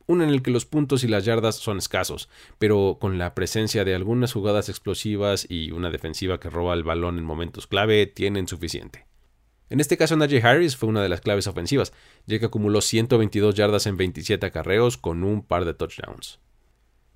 Uno 0.06 0.24
en 0.24 0.30
el 0.30 0.42
que 0.42 0.50
los 0.50 0.66
puntos 0.66 1.02
y 1.02 1.08
las 1.08 1.24
yardas 1.24 1.56
son 1.56 1.78
escasos, 1.78 2.28
pero 2.58 2.98
con 3.00 3.18
la 3.18 3.34
presencia 3.34 3.84
de 3.84 3.94
algunas 3.94 4.32
jugadas 4.32 4.68
explosivas 4.68 5.46
y 5.48 5.70
una 5.70 5.90
defensiva 5.90 6.38
que 6.38 6.50
roba 6.50 6.74
el 6.74 6.84
balón 6.84 7.18
en 7.18 7.24
momentos 7.24 7.66
clave, 7.66 8.06
tienen 8.06 8.46
suficiente. 8.46 9.06
En 9.70 9.80
este 9.80 9.96
caso, 9.96 10.16
Najee 10.16 10.42
Harris 10.42 10.76
fue 10.76 10.90
una 10.90 11.02
de 11.02 11.08
las 11.08 11.22
claves 11.22 11.46
ofensivas, 11.46 11.92
ya 12.26 12.38
que 12.38 12.46
acumuló 12.46 12.82
122 12.82 13.54
yardas 13.54 13.86
en 13.86 13.96
27 13.96 14.44
acarreos 14.44 14.98
con 14.98 15.24
un 15.24 15.42
par 15.42 15.64
de 15.64 15.72
touchdowns. 15.72 16.38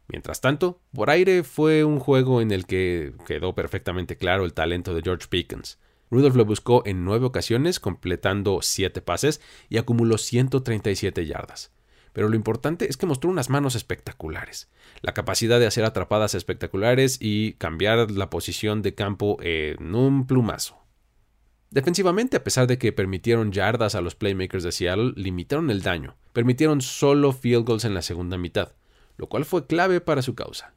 Mientras 0.09 0.40
tanto, 0.40 0.80
por 0.95 1.11
aire 1.11 1.45
fue 1.45 1.85
un 1.85 1.99
juego 1.99 2.40
en 2.40 2.50
el 2.50 2.64
que 2.64 3.12
quedó 3.26 3.54
perfectamente 3.54 4.16
claro 4.16 4.47
el 4.47 4.54
talento 4.54 4.95
de 4.95 5.02
George 5.02 5.28
Pickens. 5.28 5.78
Rudolph 6.11 6.37
lo 6.37 6.47
buscó 6.47 6.83
en 6.87 7.04
nueve 7.04 7.26
ocasiones, 7.26 7.80
completando 7.80 8.61
siete 8.62 9.02
pases 9.02 9.42
y 9.68 9.76
acumuló 9.76 10.16
137 10.16 11.26
yardas. 11.26 11.71
Pero 12.18 12.28
lo 12.28 12.34
importante 12.34 12.90
es 12.90 12.96
que 12.96 13.06
mostró 13.06 13.30
unas 13.30 13.48
manos 13.48 13.76
espectaculares, 13.76 14.68
la 15.02 15.14
capacidad 15.14 15.60
de 15.60 15.68
hacer 15.68 15.84
atrapadas 15.84 16.34
espectaculares 16.34 17.16
y 17.20 17.52
cambiar 17.52 18.10
la 18.10 18.28
posición 18.28 18.82
de 18.82 18.92
campo 18.92 19.37
en 19.40 19.94
un 19.94 20.26
plumazo. 20.26 20.82
Defensivamente, 21.70 22.37
a 22.37 22.42
pesar 22.42 22.66
de 22.66 22.76
que 22.76 22.92
permitieron 22.92 23.52
yardas 23.52 23.94
a 23.94 24.00
los 24.00 24.16
playmakers 24.16 24.64
de 24.64 24.72
Seattle, 24.72 25.12
limitaron 25.14 25.70
el 25.70 25.82
daño, 25.82 26.16
permitieron 26.32 26.80
solo 26.80 27.32
field 27.32 27.64
goals 27.64 27.84
en 27.84 27.94
la 27.94 28.02
segunda 28.02 28.37
mitad, 28.37 28.72
lo 29.16 29.28
cual 29.28 29.44
fue 29.44 29.68
clave 29.68 30.00
para 30.00 30.22
su 30.22 30.34
causa. 30.34 30.75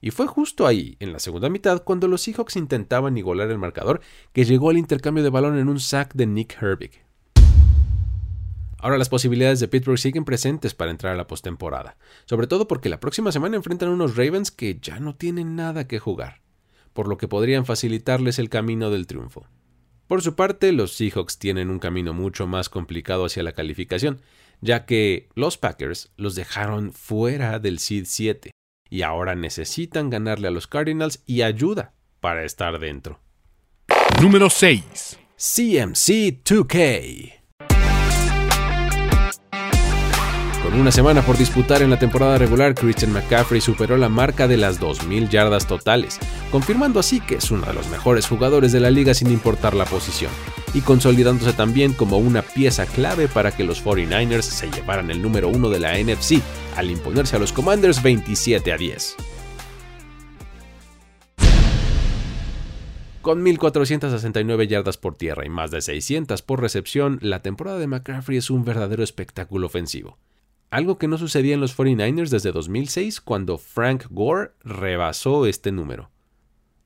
Y 0.00 0.12
fue 0.12 0.26
justo 0.26 0.66
ahí, 0.66 0.96
en 0.98 1.12
la 1.12 1.18
segunda 1.18 1.50
mitad, 1.50 1.84
cuando 1.84 2.08
los 2.08 2.22
Seahawks 2.22 2.56
intentaban 2.56 3.18
igualar 3.18 3.50
el 3.50 3.58
marcador, 3.58 4.00
que 4.32 4.46
llegó 4.46 4.70
al 4.70 4.78
intercambio 4.78 5.22
de 5.22 5.28
balón 5.28 5.58
en 5.58 5.68
un 5.68 5.78
sack 5.78 6.14
de 6.14 6.26
Nick 6.26 6.56
Herbig. 6.62 7.04
Ahora 8.84 8.98
las 8.98 9.08
posibilidades 9.08 9.60
de 9.60 9.68
Pittsburgh 9.68 9.98
siguen 9.98 10.26
presentes 10.26 10.74
para 10.74 10.90
entrar 10.90 11.14
a 11.14 11.16
la 11.16 11.26
postemporada, 11.26 11.96
sobre 12.26 12.46
todo 12.46 12.68
porque 12.68 12.90
la 12.90 13.00
próxima 13.00 13.32
semana 13.32 13.56
enfrentan 13.56 13.88
a 13.88 13.92
unos 13.92 14.14
Ravens 14.14 14.50
que 14.50 14.78
ya 14.78 15.00
no 15.00 15.14
tienen 15.16 15.56
nada 15.56 15.88
que 15.88 15.98
jugar, 15.98 16.42
por 16.92 17.08
lo 17.08 17.16
que 17.16 17.26
podrían 17.26 17.64
facilitarles 17.64 18.38
el 18.38 18.50
camino 18.50 18.90
del 18.90 19.06
triunfo. 19.06 19.46
Por 20.06 20.20
su 20.20 20.34
parte, 20.36 20.70
los 20.72 20.92
Seahawks 20.92 21.38
tienen 21.38 21.70
un 21.70 21.78
camino 21.78 22.12
mucho 22.12 22.46
más 22.46 22.68
complicado 22.68 23.24
hacia 23.24 23.42
la 23.42 23.52
calificación, 23.52 24.20
ya 24.60 24.84
que 24.84 25.30
los 25.34 25.56
Packers 25.56 26.12
los 26.18 26.34
dejaron 26.34 26.92
fuera 26.92 27.60
del 27.60 27.78
Seed 27.78 28.04
7, 28.06 28.50
y 28.90 29.00
ahora 29.00 29.34
necesitan 29.34 30.10
ganarle 30.10 30.48
a 30.48 30.50
los 30.50 30.66
Cardinals 30.66 31.22
y 31.24 31.40
ayuda 31.40 31.94
para 32.20 32.44
estar 32.44 32.78
dentro. 32.78 33.18
Número 34.20 34.50
6. 34.50 35.18
CMC 35.38 36.44
2K. 36.44 37.43
Con 40.64 40.80
una 40.80 40.90
semana 40.90 41.20
por 41.20 41.36
disputar 41.36 41.82
en 41.82 41.90
la 41.90 41.98
temporada 41.98 42.38
regular, 42.38 42.74
Christian 42.74 43.12
McCaffrey 43.12 43.60
superó 43.60 43.98
la 43.98 44.08
marca 44.08 44.48
de 44.48 44.56
las 44.56 44.80
2.000 44.80 45.28
yardas 45.28 45.66
totales, 45.66 46.18
confirmando 46.50 46.98
así 46.98 47.20
que 47.20 47.34
es 47.34 47.50
uno 47.50 47.66
de 47.66 47.74
los 47.74 47.90
mejores 47.90 48.26
jugadores 48.26 48.72
de 48.72 48.80
la 48.80 48.90
liga 48.90 49.12
sin 49.12 49.30
importar 49.30 49.74
la 49.74 49.84
posición, 49.84 50.32
y 50.72 50.80
consolidándose 50.80 51.52
también 51.52 51.92
como 51.92 52.16
una 52.16 52.40
pieza 52.40 52.86
clave 52.86 53.28
para 53.28 53.52
que 53.54 53.62
los 53.62 53.84
49ers 53.84 54.40
se 54.40 54.70
llevaran 54.70 55.10
el 55.10 55.20
número 55.20 55.50
uno 55.50 55.68
de 55.68 55.80
la 55.80 55.98
NFC 55.98 56.40
al 56.76 56.90
imponerse 56.90 57.36
a 57.36 57.40
los 57.40 57.52
Commanders 57.52 58.02
27 58.02 58.72
a 58.72 58.78
10. 58.78 59.16
Con 63.20 63.44
1.469 63.44 64.66
yardas 64.66 64.96
por 64.96 65.14
tierra 65.14 65.44
y 65.44 65.50
más 65.50 65.70
de 65.70 65.82
600 65.82 66.40
por 66.40 66.62
recepción, 66.62 67.18
la 67.20 67.42
temporada 67.42 67.78
de 67.78 67.86
McCaffrey 67.86 68.38
es 68.38 68.48
un 68.48 68.64
verdadero 68.64 69.04
espectáculo 69.04 69.66
ofensivo 69.66 70.16
algo 70.74 70.98
que 70.98 71.06
no 71.06 71.18
sucedía 71.18 71.54
en 71.54 71.60
los 71.60 71.78
49ers 71.78 72.30
desde 72.30 72.50
2006 72.50 73.20
cuando 73.20 73.58
Frank 73.58 74.06
Gore 74.10 74.50
rebasó 74.64 75.46
este 75.46 75.70
número. 75.70 76.10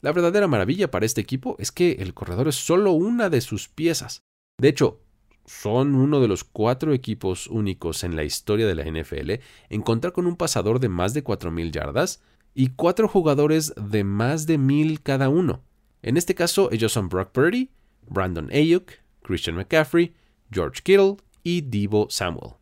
La 0.02 0.12
verdadera 0.12 0.46
maravilla 0.46 0.90
para 0.90 1.06
este 1.06 1.22
equipo 1.22 1.56
es 1.58 1.72
que 1.72 1.92
el 1.92 2.12
corredor 2.12 2.48
es 2.48 2.56
solo 2.56 2.92
una 2.92 3.30
de 3.30 3.40
sus 3.40 3.68
piezas. 3.68 4.20
De 4.58 4.68
hecho, 4.68 5.00
son 5.46 5.94
uno 5.94 6.20
de 6.20 6.28
los 6.28 6.44
cuatro 6.44 6.92
equipos 6.92 7.46
únicos 7.46 8.04
en 8.04 8.14
la 8.14 8.24
historia 8.24 8.66
de 8.66 8.74
la 8.74 8.84
NFL 8.84 9.42
en 9.70 9.80
contar 9.80 10.12
con 10.12 10.26
un 10.26 10.36
pasador 10.36 10.80
de 10.80 10.90
más 10.90 11.14
de 11.14 11.24
4.000 11.24 11.70
yardas 11.70 12.20
y 12.54 12.68
cuatro 12.76 13.08
jugadores 13.08 13.72
de 13.76 14.04
más 14.04 14.46
de 14.46 14.58
1.000 14.58 15.00
cada 15.02 15.30
uno. 15.30 15.62
En 16.02 16.18
este 16.18 16.34
caso, 16.34 16.70
ellos 16.72 16.92
son 16.92 17.08
Brock 17.08 17.30
Purdy, 17.32 17.70
Brandon 18.06 18.50
Ayuk, 18.52 18.92
Christian 19.22 19.56
McCaffrey, 19.56 20.12
George 20.52 20.82
Kittle 20.82 21.16
y 21.42 21.62
Debo 21.62 22.10
Samuel. 22.10 22.57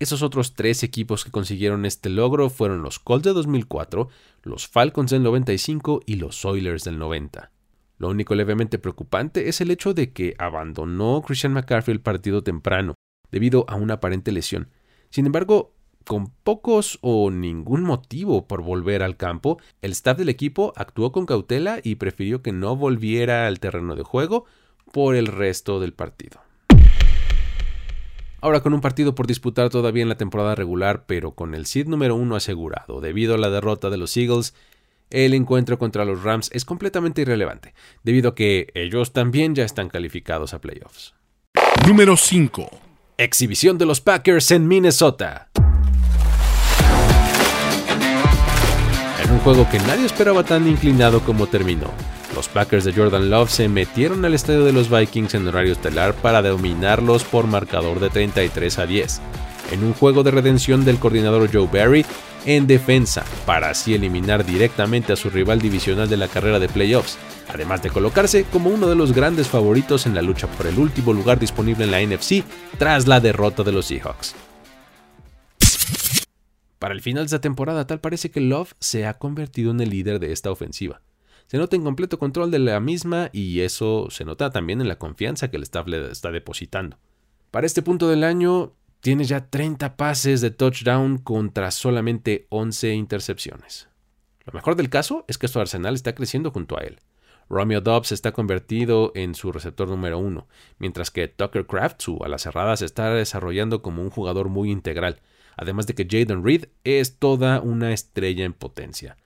Esos 0.00 0.22
otros 0.22 0.54
tres 0.54 0.82
equipos 0.82 1.26
que 1.26 1.30
consiguieron 1.30 1.84
este 1.84 2.08
logro 2.08 2.48
fueron 2.48 2.82
los 2.82 2.98
Colts 2.98 3.26
de 3.26 3.34
2004, 3.34 4.08
los 4.42 4.66
Falcons 4.66 5.10
del 5.10 5.22
95 5.22 6.00
y 6.06 6.16
los 6.16 6.42
Oilers 6.46 6.84
del 6.84 6.98
90. 6.98 7.52
Lo 7.98 8.08
único 8.08 8.34
levemente 8.34 8.78
preocupante 8.78 9.50
es 9.50 9.60
el 9.60 9.70
hecho 9.70 9.92
de 9.92 10.14
que 10.14 10.34
abandonó 10.38 11.20
Christian 11.20 11.52
McCaffrey 11.52 11.92
el 11.94 12.00
partido 12.00 12.42
temprano, 12.42 12.94
debido 13.30 13.66
a 13.68 13.74
una 13.74 13.94
aparente 13.94 14.32
lesión. 14.32 14.70
Sin 15.10 15.26
embargo, 15.26 15.74
con 16.06 16.28
pocos 16.44 16.98
o 17.02 17.30
ningún 17.30 17.82
motivo 17.82 18.48
por 18.48 18.62
volver 18.62 19.02
al 19.02 19.18
campo, 19.18 19.58
el 19.82 19.92
staff 19.92 20.16
del 20.16 20.30
equipo 20.30 20.72
actuó 20.76 21.12
con 21.12 21.26
cautela 21.26 21.78
y 21.82 21.96
prefirió 21.96 22.40
que 22.40 22.52
no 22.52 22.74
volviera 22.74 23.46
al 23.46 23.60
terreno 23.60 23.96
de 23.96 24.02
juego 24.02 24.46
por 24.92 25.14
el 25.14 25.26
resto 25.26 25.78
del 25.78 25.92
partido. 25.92 26.40
Ahora 28.42 28.60
con 28.60 28.72
un 28.72 28.80
partido 28.80 29.14
por 29.14 29.26
disputar 29.26 29.68
todavía 29.68 30.02
en 30.02 30.08
la 30.08 30.16
temporada 30.16 30.54
regular, 30.54 31.04
pero 31.06 31.32
con 31.32 31.54
el 31.54 31.66
seed 31.66 31.86
número 31.86 32.16
uno 32.16 32.36
asegurado 32.36 33.00
debido 33.00 33.34
a 33.34 33.38
la 33.38 33.50
derrota 33.50 33.90
de 33.90 33.98
los 33.98 34.16
Eagles, 34.16 34.54
el 35.10 35.34
encuentro 35.34 35.78
contra 35.78 36.04
los 36.04 36.22
Rams 36.22 36.50
es 36.52 36.64
completamente 36.64 37.22
irrelevante, 37.22 37.74
debido 38.02 38.30
a 38.30 38.34
que 38.34 38.68
ellos 38.74 39.12
también 39.12 39.54
ya 39.54 39.64
están 39.64 39.88
calificados 39.88 40.54
a 40.54 40.60
playoffs. 40.60 41.14
Número 41.86 42.16
5. 42.16 42.70
Exhibición 43.18 43.76
de 43.76 43.86
los 43.86 44.00
Packers 44.00 44.50
en 44.52 44.66
Minnesota. 44.68 45.50
En 49.22 49.30
un 49.32 49.38
juego 49.40 49.68
que 49.70 49.78
nadie 49.80 50.06
esperaba 50.06 50.44
tan 50.44 50.66
inclinado 50.66 51.20
como 51.20 51.46
terminó. 51.46 51.90
Los 52.34 52.48
Packers 52.48 52.84
de 52.84 52.92
Jordan 52.92 53.28
Love 53.28 53.50
se 53.50 53.68
metieron 53.68 54.24
al 54.24 54.34
estadio 54.34 54.64
de 54.64 54.72
los 54.72 54.88
Vikings 54.88 55.34
en 55.34 55.48
horario 55.48 55.72
estelar 55.72 56.14
para 56.14 56.42
dominarlos 56.42 57.24
por 57.24 57.46
marcador 57.46 57.98
de 57.98 58.08
33 58.08 58.78
a 58.78 58.86
10, 58.86 59.20
en 59.72 59.84
un 59.84 59.94
juego 59.94 60.22
de 60.22 60.30
redención 60.30 60.84
del 60.84 60.98
coordinador 60.98 61.50
Joe 61.52 61.68
Barry 61.72 62.06
en 62.46 62.66
defensa, 62.66 63.24
para 63.44 63.70
así 63.70 63.94
eliminar 63.94 64.46
directamente 64.46 65.12
a 65.12 65.16
su 65.16 65.28
rival 65.28 65.60
divisional 65.60 66.08
de 66.08 66.16
la 66.16 66.28
carrera 66.28 66.58
de 66.58 66.68
playoffs, 66.68 67.18
además 67.52 67.82
de 67.82 67.90
colocarse 67.90 68.44
como 68.44 68.70
uno 68.70 68.86
de 68.86 68.96
los 68.96 69.12
grandes 69.12 69.48
favoritos 69.48 70.06
en 70.06 70.14
la 70.14 70.22
lucha 70.22 70.46
por 70.46 70.66
el 70.66 70.78
último 70.78 71.12
lugar 71.12 71.38
disponible 71.38 71.84
en 71.84 71.90
la 71.90 72.00
NFC 72.00 72.44
tras 72.78 73.06
la 73.08 73.20
derrota 73.20 73.62
de 73.62 73.72
los 73.72 73.86
Seahawks. 73.86 74.34
Para 76.78 76.94
el 76.94 77.02
final 77.02 77.24
de 77.24 77.26
esta 77.26 77.40
temporada, 77.42 77.86
tal 77.86 78.00
parece 78.00 78.30
que 78.30 78.40
Love 78.40 78.72
se 78.78 79.04
ha 79.04 79.18
convertido 79.18 79.70
en 79.72 79.80
el 79.80 79.90
líder 79.90 80.18
de 80.18 80.32
esta 80.32 80.50
ofensiva 80.50 81.02
se 81.50 81.58
nota 81.58 81.74
en 81.74 81.82
completo 81.82 82.16
control 82.16 82.52
de 82.52 82.60
la 82.60 82.78
misma 82.78 83.28
y 83.32 83.62
eso 83.62 84.06
se 84.08 84.24
nota 84.24 84.50
también 84.50 84.80
en 84.80 84.86
la 84.86 85.00
confianza 85.00 85.50
que 85.50 85.56
el 85.56 85.64
staff 85.64 85.88
le 85.88 86.08
está 86.08 86.30
depositando. 86.30 86.96
Para 87.50 87.66
este 87.66 87.82
punto 87.82 88.08
del 88.08 88.22
año, 88.22 88.74
tiene 89.00 89.24
ya 89.24 89.50
30 89.50 89.96
pases 89.96 90.42
de 90.42 90.52
touchdown 90.52 91.18
contra 91.18 91.72
solamente 91.72 92.46
11 92.50 92.94
intercepciones. 92.94 93.88
Lo 94.46 94.52
mejor 94.52 94.76
del 94.76 94.90
caso 94.90 95.24
es 95.26 95.38
que 95.38 95.48
su 95.48 95.58
arsenal 95.58 95.96
está 95.96 96.14
creciendo 96.14 96.52
junto 96.52 96.78
a 96.78 96.82
él. 96.82 97.00
Romeo 97.48 97.80
Dobbs 97.80 98.12
está 98.12 98.30
convertido 98.30 99.10
en 99.16 99.34
su 99.34 99.50
receptor 99.50 99.88
número 99.88 100.20
uno, 100.20 100.46
mientras 100.78 101.10
que 101.10 101.26
Tucker 101.26 101.66
Craft, 101.66 102.00
su 102.00 102.22
a 102.22 102.28
las 102.28 102.42
cerradas, 102.42 102.78
se 102.78 102.84
está 102.84 103.12
desarrollando 103.12 103.82
como 103.82 104.02
un 104.02 104.10
jugador 104.10 104.50
muy 104.50 104.70
integral, 104.70 105.20
además 105.56 105.88
de 105.88 105.96
que 105.96 106.06
Jaden 106.08 106.44
Reed 106.44 106.66
es 106.84 107.18
toda 107.18 107.60
una 107.60 107.92
estrella 107.92 108.44
en 108.44 108.52
potencia. 108.52 109.16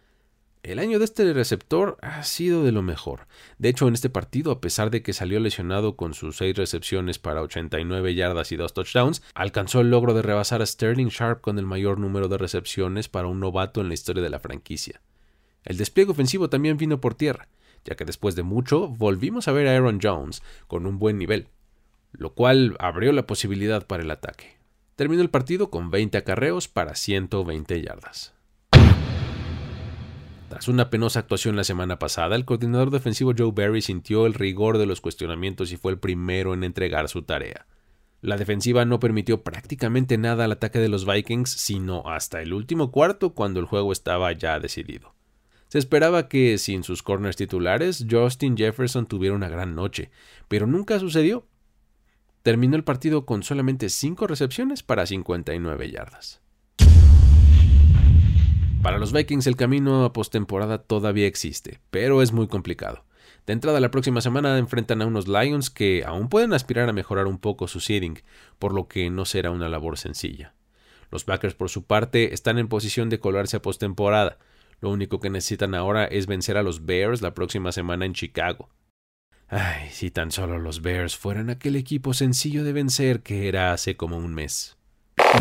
El 0.64 0.78
año 0.78 0.98
de 0.98 1.04
este 1.04 1.30
receptor 1.34 1.98
ha 2.00 2.22
sido 2.22 2.64
de 2.64 2.72
lo 2.72 2.80
mejor. 2.80 3.26
De 3.58 3.68
hecho, 3.68 3.86
en 3.86 3.92
este 3.92 4.08
partido, 4.08 4.50
a 4.50 4.62
pesar 4.62 4.90
de 4.90 5.02
que 5.02 5.12
salió 5.12 5.38
lesionado 5.38 5.94
con 5.94 6.14
sus 6.14 6.38
seis 6.38 6.56
recepciones 6.56 7.18
para 7.18 7.42
89 7.42 8.14
yardas 8.14 8.50
y 8.50 8.56
dos 8.56 8.72
touchdowns, 8.72 9.22
alcanzó 9.34 9.82
el 9.82 9.90
logro 9.90 10.14
de 10.14 10.22
rebasar 10.22 10.62
a 10.62 10.66
Sterling 10.66 11.08
Sharp 11.08 11.42
con 11.42 11.58
el 11.58 11.66
mayor 11.66 11.98
número 11.98 12.28
de 12.28 12.38
recepciones 12.38 13.10
para 13.10 13.28
un 13.28 13.40
novato 13.40 13.82
en 13.82 13.88
la 13.88 13.94
historia 13.94 14.22
de 14.22 14.30
la 14.30 14.40
franquicia. 14.40 15.02
El 15.64 15.76
despliegue 15.76 16.12
ofensivo 16.12 16.48
también 16.48 16.78
vino 16.78 16.98
por 16.98 17.14
tierra, 17.14 17.48
ya 17.84 17.94
que 17.94 18.06
después 18.06 18.34
de 18.34 18.42
mucho 18.42 18.88
volvimos 18.88 19.48
a 19.48 19.52
ver 19.52 19.68
a 19.68 19.76
Aaron 19.76 20.00
Jones 20.02 20.42
con 20.66 20.86
un 20.86 20.98
buen 20.98 21.18
nivel, 21.18 21.48
lo 22.12 22.32
cual 22.32 22.74
abrió 22.78 23.12
la 23.12 23.26
posibilidad 23.26 23.86
para 23.86 24.02
el 24.02 24.10
ataque. 24.10 24.56
Terminó 24.96 25.20
el 25.20 25.28
partido 25.28 25.68
con 25.68 25.90
20 25.90 26.16
acarreos 26.16 26.68
para 26.68 26.94
120 26.94 27.82
yardas. 27.82 28.33
Tras 30.54 30.68
una 30.68 30.88
penosa 30.88 31.18
actuación 31.18 31.56
la 31.56 31.64
semana 31.64 31.98
pasada, 31.98 32.36
el 32.36 32.44
coordinador 32.44 32.92
defensivo 32.92 33.32
Joe 33.36 33.50
Barry 33.52 33.82
sintió 33.82 34.24
el 34.24 34.34
rigor 34.34 34.78
de 34.78 34.86
los 34.86 35.00
cuestionamientos 35.00 35.72
y 35.72 35.76
fue 35.76 35.90
el 35.90 35.98
primero 35.98 36.54
en 36.54 36.62
entregar 36.62 37.08
su 37.08 37.22
tarea. 37.22 37.66
La 38.20 38.36
defensiva 38.36 38.84
no 38.84 39.00
permitió 39.00 39.42
prácticamente 39.42 40.16
nada 40.16 40.44
al 40.44 40.52
ataque 40.52 40.78
de 40.78 40.88
los 40.88 41.06
Vikings, 41.06 41.50
sino 41.50 42.08
hasta 42.08 42.40
el 42.40 42.52
último 42.52 42.92
cuarto 42.92 43.34
cuando 43.34 43.58
el 43.58 43.66
juego 43.66 43.90
estaba 43.90 44.30
ya 44.30 44.60
decidido. 44.60 45.16
Se 45.66 45.78
esperaba 45.78 46.28
que, 46.28 46.56
sin 46.58 46.84
sus 46.84 47.02
corners 47.02 47.34
titulares, 47.34 48.06
Justin 48.08 48.56
Jefferson 48.56 49.06
tuviera 49.06 49.34
una 49.34 49.48
gran 49.48 49.74
noche, 49.74 50.12
pero 50.46 50.68
nunca 50.68 51.00
sucedió. 51.00 51.48
Terminó 52.44 52.76
el 52.76 52.84
partido 52.84 53.26
con 53.26 53.42
solamente 53.42 53.88
5 53.88 54.28
recepciones 54.28 54.84
para 54.84 55.04
59 55.04 55.90
yardas. 55.90 56.43
Para 58.84 58.98
los 58.98 59.14
Vikings 59.14 59.46
el 59.46 59.56
camino 59.56 60.04
a 60.04 60.12
postemporada 60.12 60.76
todavía 60.76 61.26
existe, 61.26 61.80
pero 61.90 62.20
es 62.20 62.32
muy 62.32 62.48
complicado. 62.48 63.06
De 63.46 63.54
entrada 63.54 63.80
la 63.80 63.90
próxima 63.90 64.20
semana 64.20 64.58
enfrentan 64.58 65.00
a 65.00 65.06
unos 65.06 65.26
Lions 65.26 65.70
que 65.70 66.04
aún 66.06 66.28
pueden 66.28 66.52
aspirar 66.52 66.86
a 66.90 66.92
mejorar 66.92 67.26
un 67.26 67.38
poco 67.38 67.66
su 67.66 67.80
seeding, 67.80 68.18
por 68.58 68.74
lo 68.74 68.86
que 68.86 69.08
no 69.08 69.24
será 69.24 69.50
una 69.50 69.70
labor 69.70 69.96
sencilla. 69.96 70.52
Los 71.10 71.24
Packers 71.24 71.54
por 71.54 71.70
su 71.70 71.86
parte 71.86 72.34
están 72.34 72.58
en 72.58 72.68
posición 72.68 73.08
de 73.08 73.20
colarse 73.20 73.56
a 73.56 73.62
postemporada. 73.62 74.36
Lo 74.82 74.90
único 74.90 75.18
que 75.18 75.30
necesitan 75.30 75.74
ahora 75.74 76.04
es 76.04 76.26
vencer 76.26 76.58
a 76.58 76.62
los 76.62 76.84
Bears 76.84 77.22
la 77.22 77.32
próxima 77.32 77.72
semana 77.72 78.04
en 78.04 78.12
Chicago. 78.12 78.68
Ay, 79.48 79.88
si 79.92 80.10
tan 80.10 80.30
solo 80.30 80.58
los 80.58 80.82
Bears 80.82 81.16
fueran 81.16 81.48
aquel 81.48 81.76
equipo 81.76 82.12
sencillo 82.12 82.64
de 82.64 82.74
vencer 82.74 83.22
que 83.22 83.48
era 83.48 83.72
hace 83.72 83.96
como 83.96 84.18
un 84.18 84.34
mes. 84.34 84.76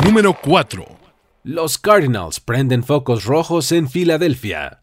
Número 0.06 0.34
4. 0.42 1.13
Los 1.46 1.78
Cardinals 1.78 2.40
prenden 2.40 2.86
focos 2.86 3.26
rojos 3.26 3.74
en 3.74 3.90
Filadelfia. 3.90 4.80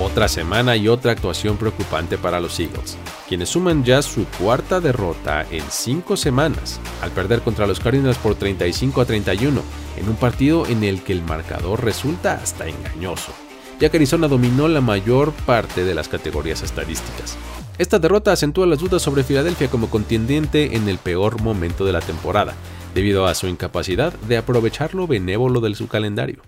Otra 0.00 0.28
semana 0.28 0.74
y 0.74 0.88
otra 0.88 1.12
actuación 1.12 1.58
preocupante 1.58 2.16
para 2.16 2.40
los 2.40 2.58
Eagles, 2.58 2.96
quienes 3.28 3.50
suman 3.50 3.84
ya 3.84 4.00
su 4.00 4.24
cuarta 4.40 4.80
derrota 4.80 5.44
en 5.50 5.62
cinco 5.68 6.16
semanas, 6.16 6.80
al 7.02 7.10
perder 7.10 7.42
contra 7.42 7.66
los 7.66 7.80
Cardinals 7.80 8.16
por 8.16 8.34
35 8.34 9.02
a 9.02 9.04
31, 9.04 9.60
en 9.98 10.08
un 10.08 10.16
partido 10.16 10.66
en 10.66 10.84
el 10.84 11.02
que 11.02 11.12
el 11.12 11.20
marcador 11.20 11.84
resulta 11.84 12.32
hasta 12.32 12.66
engañoso, 12.66 13.34
ya 13.78 13.90
que 13.90 13.98
Arizona 13.98 14.26
dominó 14.26 14.68
la 14.68 14.80
mayor 14.80 15.32
parte 15.44 15.84
de 15.84 15.94
las 15.94 16.08
categorías 16.08 16.62
estadísticas. 16.62 17.36
Esta 17.76 17.98
derrota 17.98 18.30
acentúa 18.30 18.68
las 18.68 18.78
dudas 18.78 19.02
sobre 19.02 19.24
Filadelfia 19.24 19.68
como 19.68 19.90
contendiente 19.90 20.76
en 20.76 20.88
el 20.88 20.98
peor 20.98 21.42
momento 21.42 21.84
de 21.84 21.92
la 21.92 22.00
temporada, 22.00 22.54
debido 22.94 23.26
a 23.26 23.34
su 23.34 23.48
incapacidad 23.48 24.12
de 24.12 24.36
aprovechar 24.36 24.94
lo 24.94 25.08
benévolo 25.08 25.60
de 25.60 25.74
su 25.74 25.88
calendario. 25.88 26.42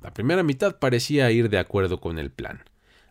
La 0.00 0.14
primera 0.14 0.42
mitad 0.42 0.78
parecía 0.78 1.30
ir 1.30 1.50
de 1.50 1.58
acuerdo 1.58 2.00
con 2.00 2.18
el 2.18 2.30
plan. 2.30 2.62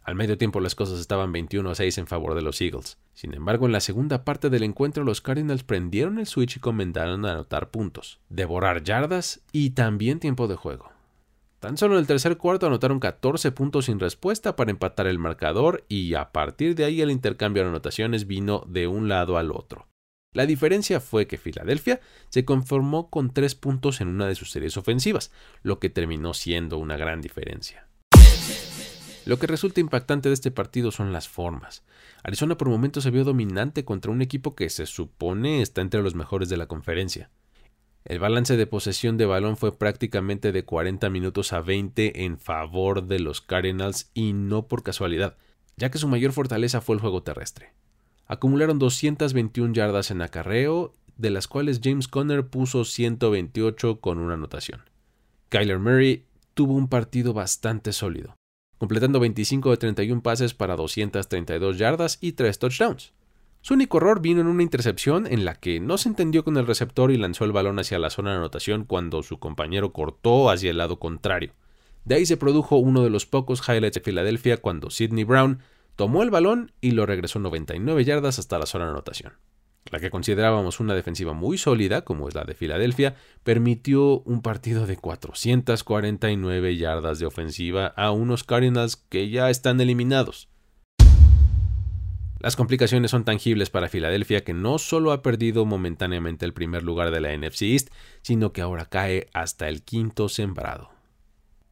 Al 0.03 0.15
medio 0.15 0.39
tiempo 0.39 0.60
las 0.60 0.74
cosas 0.74 1.00
estaban 1.00 1.31
21 1.31 1.70
a 1.70 1.75
6 1.75 2.00
en 2.00 2.08
favor 2.08 2.34
de 2.34 2.41
los 2.41 2.60
Eagles. 2.62 2.98
Sin 3.13 3.36
embargo, 3.36 3.67
en 3.67 3.72
la 3.72 3.79
segunda 3.79 4.25
parte 4.25 4.50
del 4.50 4.63
encuentro 4.63 5.03
los 5.03 5.22
Cardinals 5.22 5.62
prendieron 5.62 6.17
el 6.17 6.25
switch 6.25 6.58
y 6.58 6.60
comenzaron 6.60 7.27
a 7.27 7.34
anotar 7.34 7.70
puntos, 7.70 8.20
devorar 8.27 8.81
yardas 8.81 9.41
y 9.51 9.70
también 9.72 10.20
tiempo 10.20 10.48
de 10.48 10.55
juego. 10.55 10.89
Tan 11.62 11.77
solo 11.77 11.94
en 11.94 12.00
el 12.00 12.08
tercer 12.08 12.38
cuarto 12.38 12.65
anotaron 12.65 13.00
14 13.00 13.51
puntos 13.51 13.86
sin 13.86 14.00
respuesta 14.00 14.56
para 14.56 14.72
empatar 14.72 15.06
el 15.06 15.20
marcador 15.20 15.86
y 15.88 16.15
a 16.15 16.32
partir 16.32 16.74
de 16.74 16.86
ahí 16.86 17.01
el 17.01 17.12
intercambio 17.12 17.62
de 17.62 17.70
anotaciones 17.70 18.25
vino 18.25 18.65
de 18.68 18.88
un 18.88 19.08
lado 19.08 19.38
al 19.38 19.51
otro. 19.51 19.88
La 20.34 20.48
diferencia 20.48 21.00
fue 21.00 21.27
que 21.27 21.38
Filadelfia 21.38 22.01
se 22.30 22.46
conformó 22.46 23.12
con 23.12 23.32
3 23.32 23.53
puntos 23.53 24.01
en 24.01 24.08
una 24.08 24.25
de 24.25 24.34
sus 24.34 24.50
series 24.50 24.75
ofensivas, 24.75 25.32
lo 25.62 25.77
que 25.77 25.91
terminó 25.91 26.34
siendo 26.34 26.80
una 26.80 26.98
gran 26.98 27.22
diferencia. 27.22 27.88
Lo 29.27 29.38
que 29.38 29.46
resulta 29.46 29.82
impactante 29.82 30.30
de 30.30 30.34
este 30.34 30.50
partido 30.50 30.89
son 30.89 31.13
las 31.13 31.30
formas. 31.30 31.84
Arizona 32.24 32.58
por 32.58 32.70
momentos 32.70 33.03
se 33.03 33.12
vio 33.12 33.24
dominante 33.24 33.86
contra 33.86 34.12
un 34.12 34.24
equipo 34.24 34.56
que 34.56 34.68
se 34.72 34.88
supone 34.88 35.62
está 35.62 35.82
entre 35.82 36.01
los 36.01 36.15
mejores 36.15 36.50
de 36.50 36.58
la 36.58 36.65
conferencia. 36.65 37.30
El 38.03 38.20
balance 38.20 38.58
de 38.58 38.67
posesión 38.67 39.17
de 39.17 39.27
balón 39.27 39.58
fue 39.58 39.77
prácticamente 39.77 40.51
de 40.51 40.65
40 40.65 41.10
minutos 41.10 41.53
a 41.53 41.62
20 41.62 42.25
en 42.25 42.39
favor 42.39 43.05
de 43.05 43.20
los 43.20 43.41
Cardinals 43.41 44.10
y 44.13 44.34
no 44.34 44.67
por 44.67 44.81
casualidad, 44.81 45.38
ya 45.77 45.91
que 45.91 46.00
su 46.00 46.08
mayor 46.08 46.31
fortaleza 46.31 46.81
fue 46.81 46.96
el 46.96 47.01
juego 47.01 47.22
terrestre. 47.22 47.74
Acumularon 48.25 48.79
221 48.79 49.74
yardas 49.74 50.10
en 50.10 50.22
acarreo, 50.22 50.96
de 51.17 51.29
las 51.29 51.48
cuales 51.48 51.79
James 51.84 52.08
Conner 52.08 52.48
puso 52.48 52.86
128 52.86 54.00
con 54.00 54.17
una 54.17 54.34
anotación. 54.34 54.81
Kyler 55.50 55.79
Murray 55.79 56.25
tuvo 56.55 56.74
un 56.74 56.88
partido 56.88 57.34
bastante 57.34 57.93
sólido, 57.93 58.36
completando 58.79 59.20
25 59.20 59.70
de 59.70 59.77
31 59.77 60.24
pases 60.24 60.53
para 60.55 60.75
232 60.75 61.77
yardas 61.77 62.17
y 62.22 62.31
3 62.31 62.58
touchdowns. 62.58 63.13
Su 63.63 63.75
único 63.75 63.98
error 63.98 64.22
vino 64.22 64.41
en 64.41 64.48
una 64.48 64.63
intercepción 64.63 65.27
en 65.27 65.46
la 65.46 65.53
que 65.53 65.80
no 65.80 66.00
se 66.00 66.10
entendió 66.10 66.44
con 66.44 66.58
el 66.58 66.65
receptor 66.65 67.12
y 67.12 67.18
lanzó 67.18 67.46
el 67.46 67.51
balón 67.51 67.77
hacia 67.77 68.00
la 68.00 68.10
zona 68.10 68.32
de 68.32 68.38
anotación 68.38 68.86
cuando 68.86 69.22
su 69.22 69.38
compañero 69.38 69.94
cortó 69.94 70.50
hacia 70.50 70.72
el 70.72 70.80
lado 70.80 70.98
contrario. 70.98 71.53
De 72.03 72.15
ahí 72.15 72.25
se 72.25 72.38
produjo 72.38 72.77
uno 72.77 73.03
de 73.03 73.12
los 73.12 73.27
pocos 73.27 73.62
highlights 73.68 73.96
de 73.96 74.01
Filadelfia 74.01 74.58
cuando 74.58 74.89
Sidney 74.89 75.25
Brown 75.25 75.60
tomó 75.96 76.24
el 76.24 76.32
balón 76.32 76.72
y 76.82 76.91
lo 76.91 77.06
regresó 77.06 77.38
99 77.38 78.03
yardas 78.03 78.39
hasta 78.39 78.58
la 78.58 78.65
zona 78.65 78.86
de 78.86 78.91
anotación. 78.91 79.34
La 79.91 80.00
que 80.00 80.10
considerábamos 80.10 80.80
una 80.80 80.96
defensiva 80.96 81.34
muy 81.34 81.60
sólida, 81.60 82.01
como 82.03 82.27
es 82.27 82.34
la 82.34 82.44
de 82.44 82.56
Filadelfia, 82.56 83.15
permitió 83.44 84.22
un 84.22 84.41
partido 84.41 84.88
de 84.88 84.98
449 84.98 86.77
yardas 86.77 87.20
de 87.20 87.27
ofensiva 87.27 87.88
a 87.96 88.10
unos 88.12 88.44
Cardinals 88.44 88.96
que 88.96 89.30
ya 89.30 89.51
están 89.51 89.80
eliminados. 89.82 90.50
Las 92.41 92.55
complicaciones 92.55 93.12
son 93.12 93.24
tangibles 93.24 93.69
para 93.69 93.88
Filadelfia 93.88 94.43
que 94.43 94.55
no 94.55 94.79
solo 94.79 95.12
ha 95.12 95.21
perdido 95.21 95.63
momentáneamente 95.63 96.43
el 96.43 96.53
primer 96.53 96.81
lugar 96.81 97.12
de 97.12 97.21
la 97.21 97.38
NFC 97.38 97.62
East, 97.63 97.89
sino 98.24 98.51
que 98.51 98.62
ahora 98.62 98.86
cae 98.86 99.27
hasta 99.31 99.69
el 99.69 99.83
quinto 99.83 100.27
sembrado. 100.27 100.89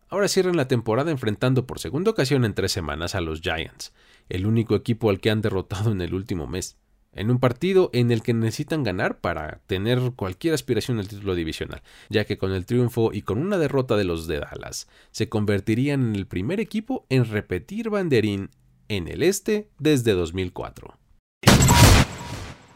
Ahora 0.09 0.27
cierran 0.27 0.57
la 0.57 0.67
temporada 0.67 1.09
enfrentando 1.09 1.65
por 1.65 1.79
segunda 1.79 2.11
ocasión 2.11 2.45
en 2.45 2.53
tres 2.53 2.71
semanas 2.71 3.15
a 3.15 3.21
los 3.21 3.41
Giants, 3.41 3.93
el 4.29 4.45
único 4.45 4.75
equipo 4.75 5.09
al 5.09 5.19
que 5.19 5.31
han 5.31 5.41
derrotado 5.41 5.91
en 5.91 6.01
el 6.01 6.13
último 6.13 6.45
mes, 6.45 6.77
en 7.13 7.31
un 7.31 7.39
partido 7.39 7.89
en 7.91 8.11
el 8.11 8.21
que 8.21 8.35
necesitan 8.35 8.83
ganar 8.83 9.21
para 9.21 9.61
tener 9.65 9.99
cualquier 10.15 10.53
aspiración 10.53 10.99
al 10.99 11.07
título 11.07 11.33
divisional, 11.33 11.81
ya 12.09 12.25
que 12.25 12.37
con 12.37 12.51
el 12.51 12.67
triunfo 12.67 13.09
y 13.11 13.23
con 13.23 13.39
una 13.39 13.57
derrota 13.57 13.97
de 13.97 14.03
los 14.03 14.27
de 14.27 14.39
Dallas, 14.39 14.87
se 15.09 15.29
convertirían 15.29 16.09
en 16.09 16.15
el 16.15 16.27
primer 16.27 16.59
equipo 16.59 17.07
en 17.09 17.25
repetir 17.25 17.89
banderín 17.89 18.51
en 18.89 19.07
el 19.07 19.23
este 19.23 19.69
desde 19.79 20.11
2004. 20.11 20.97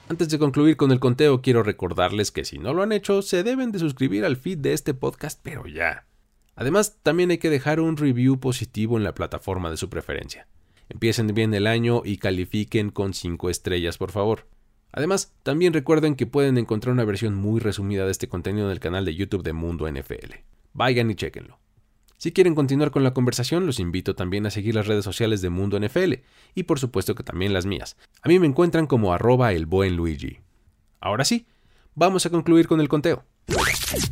Antes 0.08 0.29
de 0.29 0.38
concluir 0.38 0.77
con 0.77 0.91
el 0.91 1.00
conteo, 1.00 1.41
quiero 1.41 1.63
recordarles 1.63 2.32
que 2.32 2.45
si 2.45 2.60
no 2.60 2.73
lo 2.73 2.84
han 2.84 2.91
hecho, 2.91 3.21
se 3.21 3.43
deben 3.43 3.71
de 3.71 3.80
suscribir 3.80 4.23
al 4.23 4.38
feed 4.38 4.60
de 4.60 4.73
este 4.73 4.93
podcast, 4.93 5.39
pero 5.41 5.65
ya. 5.65 6.06
Además, 6.56 6.99
también 7.02 7.32
hay 7.32 7.39
que 7.39 7.49
dejar 7.49 7.80
un 7.80 7.97
review 7.97 8.39
positivo 8.39 8.97
en 8.97 9.04
la 9.04 9.15
plataforma 9.15 9.71
de 9.71 9.78
su 9.78 9.89
preferencia. 9.89 10.47
Empiecen 10.88 11.28
bien 11.34 11.54
el 11.56 11.65
año 11.65 12.04
y 12.06 12.17
califiquen 12.17 12.91
con 12.91 13.15
5 13.15 13.49
estrellas, 13.49 13.97
por 13.97 14.12
favor. 14.12 14.47
Además, 14.91 15.34
también 15.41 15.73
recuerden 15.73 16.15
que 16.15 16.28
pueden 16.28 16.60
encontrar 16.60 16.93
una 16.93 17.06
versión 17.06 17.34
muy 17.34 17.60
resumida 17.60 18.06
de 18.06 18.12
este 18.12 18.30
contenido 18.30 18.67
en 18.67 18.71
el 18.71 18.80
canal 18.80 19.06
de 19.06 19.15
YouTube 19.15 19.41
de 19.41 19.54
Mundo 19.54 19.91
NFL. 19.91 20.34
Vayan 20.73 21.10
y 21.10 21.15
chequenlo. 21.15 21.62
Si 22.23 22.31
quieren 22.31 22.55
continuar 22.55 22.91
con 22.91 23.03
la 23.03 23.13
conversación, 23.13 23.65
los 23.65 23.81
invito 23.81 24.15
también 24.15 24.45
a 24.45 24.49
seguir 24.49 24.75
las 24.75 24.88
redes 24.88 25.03
sociales 25.03 25.41
de 25.41 25.49
Mundo 25.49 25.77
NFL 25.77 26.13
y 26.55 26.63
por 26.63 26.79
supuesto 26.79 27.15
que 27.15 27.23
también 27.23 27.51
las 27.51 27.65
mías. 27.65 27.97
A 28.21 28.29
mí 28.29 28.39
me 28.39 28.47
encuentran 28.47 28.88
como 28.88 29.12
arroba 29.12 29.51
el 29.51 29.65
buen 29.65 29.97
Luigi. 29.97 30.39
Ahora 31.01 31.25
sí, 31.25 31.47
vamos 31.95 32.25
a 32.25 32.29
concluir 32.29 32.69
con 32.69 32.79
el 32.79 32.88
conteo. 32.88 33.25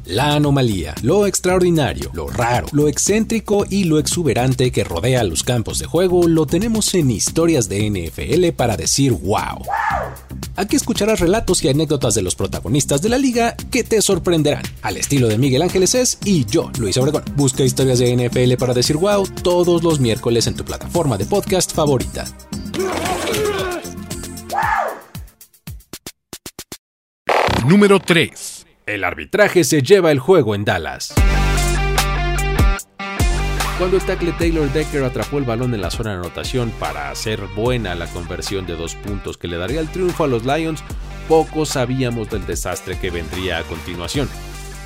La 0.06 0.36
anomalía, 0.36 0.94
lo 1.02 1.26
extraordinario, 1.26 2.12
lo 2.14 2.28
raro, 2.28 2.68
lo 2.74 2.88
excéntrico 2.88 3.66
y 3.70 3.86
lo 3.86 3.98
exuberante 3.98 4.72
que 4.72 4.84
rodea 4.84 5.24
los 5.24 5.44
campos 5.44 5.80
de 5.80 5.86
juego 5.86 6.28
lo 6.28 6.46
tenemos 6.46 6.94
en 6.94 7.10
historias 7.10 7.70
de 7.70 7.90
NFL 7.90 8.56
para 8.56 8.76
decir 8.76 9.14
wow. 9.14 9.64
Aquí 10.58 10.76
escucharás 10.76 11.22
relatos 11.22 11.64
y 11.64 11.70
anécdotas 11.70 12.14
de 12.14 12.22
los 12.22 12.36
protagonistas 12.36 13.02
de 13.02 13.10
la 13.10 13.18
liga 13.18 13.56
que 13.72 13.84
te 13.84 14.02
sorprenderán, 14.02 14.64
al 14.82 14.98
estilo 14.98 15.28
de 15.30 15.38
Miguel 15.38 15.62
Ángeles 15.62 15.96
es 15.96 16.18
y 16.26 16.46
yo, 16.46 16.70
Luis 16.78 16.98
Obregón. 16.98 17.24
Busca 17.36 17.64
historias 17.64 18.00
de 18.00 18.16
NFL 18.16 18.56
para 18.56 18.74
decir 18.74 18.98
wow 18.98 19.26
todos 19.26 19.82
los 19.82 20.00
miércoles 20.00 20.46
en 20.48 20.56
tu 20.56 20.66
plataforma 20.66 21.18
de 21.18 21.26
podcast 21.26 21.74
favorita. 21.74 22.26
Número 27.66 28.00
3. 28.00 28.61
El 28.92 29.06
arbitraje 29.06 29.64
se 29.64 29.82
lleva 29.82 30.12
el 30.12 30.20
juego 30.20 30.54
en 30.54 30.66
Dallas. 30.66 31.14
Cuando 33.78 33.96
el 33.96 34.04
tackle 34.04 34.34
Taylor 34.34 34.70
Decker 34.74 35.06
atrapó 35.06 35.38
el 35.38 35.46
balón 35.46 35.74
en 35.74 35.80
la 35.80 35.90
zona 35.90 36.10
de 36.10 36.18
anotación 36.18 36.72
para 36.72 37.10
hacer 37.10 37.40
buena 37.56 37.96
la 37.96 38.08
conversión 38.08 38.66
de 38.66 38.76
dos 38.76 38.96
puntos 38.96 39.38
que 39.38 39.48
le 39.48 39.56
daría 39.56 39.80
el 39.80 39.88
triunfo 39.88 40.26
a 40.26 40.28
los 40.28 40.44
Lions, 40.46 40.84
poco 41.30 41.66
sabíamos 41.66 42.30
del 42.30 42.46
desastre 42.46 43.00
que 43.00 43.12
vendría 43.12 43.60
a 43.60 43.64
continuación. 43.64 44.28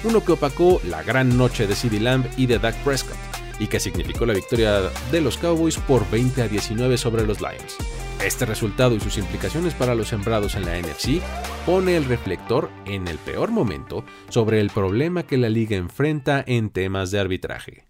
Uno 0.04 0.24
que 0.24 0.34
opacó 0.34 0.80
la 0.88 1.02
gran 1.02 1.36
noche 1.36 1.65
de 1.65 1.74
CeeDee 1.74 2.00
Lamb 2.00 2.28
y 2.38 2.46
de 2.46 2.60
Dak 2.60 2.76
Prescott, 2.84 3.18
y 3.60 3.65
que 3.65 3.80
significó 3.80 4.28
la 4.28 4.36
victoria 4.36 4.82
de 5.12 5.22
los 5.22 5.39
Cowboys 5.39 5.78
por 5.78 6.08
20 6.12 6.44
a 6.44 6.48
19 6.48 7.00
sobre 7.00 7.26
los 7.26 7.41
Lions. 7.41 7.76
Este 8.23 8.45
resultado 8.45 8.95
y 8.95 8.99
sus 8.99 9.17
implicaciones 9.17 9.73
para 9.73 9.93
los 9.93 10.08
sembrados 10.08 10.56
en 10.56 10.65
la 10.65 10.80
NFC 10.80 11.21
pone 11.65 11.95
el 11.95 12.06
reflector 12.06 12.71
en 12.86 13.08
el 13.08 13.17
peor 13.17 13.51
momento 13.51 14.04
sobre 14.30 14.62
el 14.62 14.69
problema 14.69 15.23
que 15.23 15.38
la 15.38 15.49
liga 15.49 15.75
enfrenta 15.75 16.43
en 16.45 16.69
temas 16.69 17.12
de 17.12 17.19
arbitraje. 17.19 17.86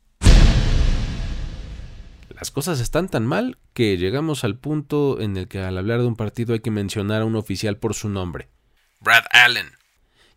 Las 2.30 2.52
cosas 2.52 2.82
están 2.82 3.08
tan 3.08 3.26
mal 3.26 3.58
que 3.74 3.98
llegamos 3.98 4.44
al 4.44 4.58
punto 4.58 5.22
en 5.22 5.38
el 5.38 5.48
que 5.48 5.60
al 5.60 5.78
hablar 5.78 6.02
de 6.02 6.08
un 6.08 6.18
partido 6.18 6.54
hay 6.54 6.60
que 6.60 6.72
mencionar 6.72 7.22
a 7.22 7.26
un 7.26 7.38
oficial 7.38 7.78
por 7.78 7.94
su 7.94 8.10
nombre. 8.10 8.50
Brad 9.00 9.24
Allen. 9.32 9.85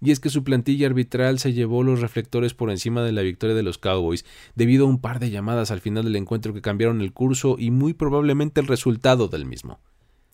Y 0.01 0.13
es 0.13 0.21
que 0.21 0.31
su 0.31 0.45
plantilla 0.45 0.87
arbitral 0.87 1.39
se 1.39 1.53
llevó 1.53 1.83
los 1.83 2.01
reflectores 2.01 2.55
por 2.55 2.71
encima 2.71 3.03
de 3.03 3.13
la 3.13 3.23
victoria 3.23 3.57
de 3.57 3.63
los 3.63 3.79
Cowboys 3.79 4.25
debido 4.55 4.87
a 4.87 4.89
un 4.89 5.01
par 5.01 5.19
de 5.19 5.31
llamadas 5.31 5.71
al 5.71 5.81
final 5.81 6.05
del 6.05 6.17
encuentro 6.17 6.55
que 6.55 6.63
cambiaron 6.63 7.01
el 7.01 7.13
curso 7.13 7.57
y 7.59 7.71
muy 7.71 7.95
probablemente 7.95 8.61
el 8.61 8.69
resultado 8.69 9.29
del 9.29 9.45
mismo. 9.45 9.81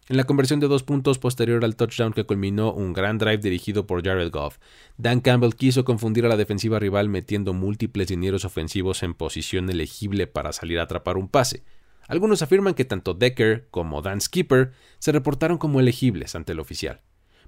En 0.07 0.18
la 0.18 0.24
conversión 0.24 0.61
de 0.61 0.68
dos 0.68 0.83
puntos 0.83 1.18
posterior 1.18 1.64
al 1.64 1.77
touchdown 1.77 2.12
que 2.12 2.24
culminó 2.24 2.74
un 2.74 2.92
gran 2.92 3.16
drive 3.16 3.38
dirigido 3.38 3.87
por 3.87 4.05
Jared 4.05 4.31
Goff, 4.31 4.59
Dan 4.98 5.20
Campbell 5.20 5.55
quiso 5.55 5.87
confundir 5.87 6.27
a 6.27 6.29
la 6.29 6.37
defensiva 6.37 6.79
rival 6.79 7.09
metiendo 7.09 7.55
múltiples 7.55 8.09
dineros 8.09 8.44
ofensivos 8.44 9.03
en 9.03 9.14
posición 9.14 9.70
elegible 9.70 10.27
para 10.27 10.53
salir 10.53 10.79
a 10.79 10.83
atrapar 10.83 11.16
un 11.16 11.29
pase. 11.29 11.64
Algunos 12.07 12.42
afirman 12.42 12.74
que 12.74 12.85
tanto 12.85 13.14
Decker 13.14 13.66
como 13.70 14.03
Dan 14.03 14.20
Skipper 14.20 14.72
se 14.98 15.12
reportaron 15.12 15.57
como 15.57 15.81
elegibles 15.81 16.35
ante 16.35 16.53
el 16.53 16.61
oficial, 16.61 17.00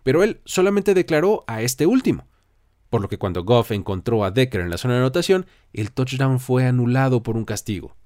pero 0.07 0.23
él 0.23 0.40
solamente 0.45 0.95
declaró 0.95 1.42
a 1.49 1.62
este 1.62 1.85
último, 1.85 2.29
por 2.90 3.03
lo 3.03 3.09
que 3.09 3.19
cuando 3.19 3.42
Goff 3.42 3.73
encontró 3.73 4.23
a 4.23 4.31
Decker 4.31 4.61
en 4.61 4.71
la 4.71 4.79
zona 4.79 4.95
de 4.95 5.01
anotación, 5.01 5.47
el 5.73 5.90
touchdown 5.90 6.38
fue 6.38 6.64
anulado 6.64 7.25
por 7.25 7.37
un 7.37 7.45
castigo. 7.45 7.97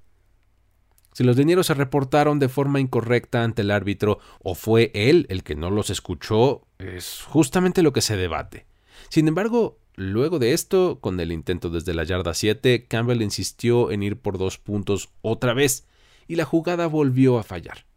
Si 1.13 1.23
los 1.23 1.35
dineros 1.35 1.67
se 1.67 1.75
reportaron 1.75 2.39
de 2.39 2.49
forma 2.49 2.79
incorrecta 2.79 3.43
ante 3.43 3.61
el 3.61 3.69
árbitro 3.69 4.17
o 4.41 4.55
fue 4.55 4.89
él 4.95 5.27
el 5.29 5.43
que 5.43 5.53
no 5.53 5.69
los 5.69 5.91
escuchó, 5.91 6.65
es 6.79 7.21
justamente 7.21 7.83
lo 7.83 7.93
que 7.93 8.01
se 8.01 8.17
debate. 8.17 8.65
Sin 9.09 9.27
embargo, 9.27 9.77
luego 9.93 10.39
de 10.39 10.53
esto, 10.53 11.01
con 11.01 11.19
el 11.19 11.31
intento 11.31 11.69
desde 11.69 11.93
la 11.93 12.03
yarda 12.03 12.33
7, 12.33 12.87
Campbell 12.87 13.21
insistió 13.21 13.91
en 13.91 14.01
ir 14.01 14.19
por 14.19 14.39
dos 14.39 14.57
puntos 14.57 15.09
otra 15.21 15.53
vez, 15.53 15.87
y 16.27 16.33
la 16.33 16.45
jugada 16.45 16.87
volvió 16.87 17.37
a 17.37 17.43
fallar. 17.43 17.90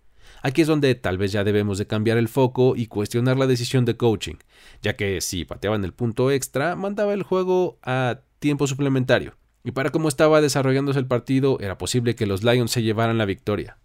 Aquí 0.47 0.61
es 0.61 0.69
donde 0.69 0.95
tal 0.95 1.17
vez 1.17 1.33
ya 1.33 1.43
debemos 1.43 1.79
de 1.79 1.87
cambiar 1.87 2.19
el 2.19 2.29
foco 2.29 2.77
y 2.77 2.87
cuestionar 2.87 3.39
la 3.39 3.47
decisión 3.47 3.87
de 3.87 3.97
coaching, 3.97 4.35
ya 4.83 4.95
que 4.95 5.23
si 5.23 5.47
pateaban 5.47 5.85
el 5.85 5.95
punto 5.95 6.31
extra, 6.31 6.77
mandaba 6.77 7.15
el 7.15 7.23
juego 7.23 7.79
a 7.83 8.21
tiempo 8.41 8.67
suplementario 8.67 9.39
y 9.65 9.73
para 9.73 9.89
cómo 9.89 10.09
estaba 10.09 10.43
desarrollándose 10.43 10.99
el 10.99 11.07
partido, 11.07 11.59
era 11.61 11.79
posible 11.79 12.15
que 12.15 12.27
los 12.27 12.45
Lions 12.45 12.71
se 12.71 12.83
llevaran 12.83 13.17
la 13.17 13.25
victoria. 13.25 13.79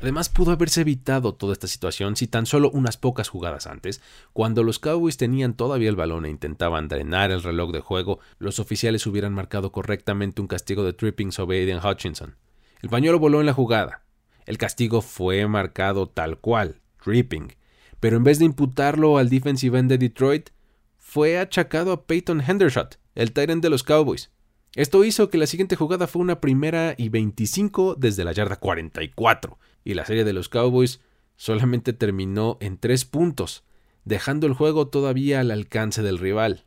Además, 0.00 0.28
pudo 0.28 0.50
haberse 0.50 0.80
evitado 0.80 1.34
toda 1.34 1.52
esta 1.52 1.68
situación 1.68 2.16
si 2.16 2.26
tan 2.26 2.46
solo 2.46 2.68
unas 2.72 2.96
pocas 2.96 3.28
jugadas 3.28 3.68
antes, 3.68 4.00
cuando 4.32 4.64
los 4.64 4.80
Cowboys 4.80 5.16
tenían 5.16 5.54
todavía 5.54 5.90
el 5.90 5.96
balón 5.96 6.24
e 6.24 6.30
intentaban 6.30 6.88
drenar 6.88 7.30
el 7.30 7.44
reloj 7.44 7.70
de 7.70 7.80
juego, 7.80 8.18
los 8.40 8.58
oficiales 8.58 9.06
hubieran 9.06 9.32
marcado 9.32 9.70
correctamente 9.70 10.40
un 10.42 10.48
castigo 10.48 10.82
de 10.82 10.92
tripping 10.92 11.30
sobre 11.30 11.58
Aiden 11.60 11.78
Hutchinson. 11.84 12.34
El 12.82 12.88
pañuelo 12.88 13.20
voló 13.20 13.38
en 13.38 13.46
la 13.46 13.52
jugada. 13.52 14.02
El 14.48 14.56
castigo 14.56 15.02
fue 15.02 15.46
marcado 15.46 16.08
tal 16.08 16.38
cual, 16.38 16.80
tripping, 17.04 17.52
pero 18.00 18.16
en 18.16 18.24
vez 18.24 18.38
de 18.38 18.46
imputarlo 18.46 19.18
al 19.18 19.28
defensive 19.28 19.78
end 19.78 19.90
de 19.90 19.98
Detroit, 19.98 20.48
fue 20.96 21.38
achacado 21.38 21.92
a 21.92 22.06
Peyton 22.06 22.40
Hendershot, 22.40 22.98
el 23.14 23.34
Tyrant 23.34 23.62
de 23.62 23.68
los 23.68 23.82
Cowboys. 23.82 24.30
Esto 24.74 25.04
hizo 25.04 25.28
que 25.28 25.36
la 25.36 25.46
siguiente 25.46 25.76
jugada 25.76 26.06
fue 26.06 26.22
una 26.22 26.40
primera 26.40 26.94
y 26.96 27.10
25 27.10 27.96
desde 27.96 28.24
la 28.24 28.32
yarda 28.32 28.56
44, 28.56 29.58
y 29.84 29.92
la 29.92 30.06
serie 30.06 30.24
de 30.24 30.32
los 30.32 30.48
Cowboys 30.48 31.02
solamente 31.36 31.92
terminó 31.92 32.56
en 32.62 32.78
tres 32.78 33.04
puntos, 33.04 33.64
dejando 34.06 34.46
el 34.46 34.54
juego 34.54 34.88
todavía 34.88 35.40
al 35.40 35.50
alcance 35.50 36.00
del 36.00 36.16
rival. 36.16 36.64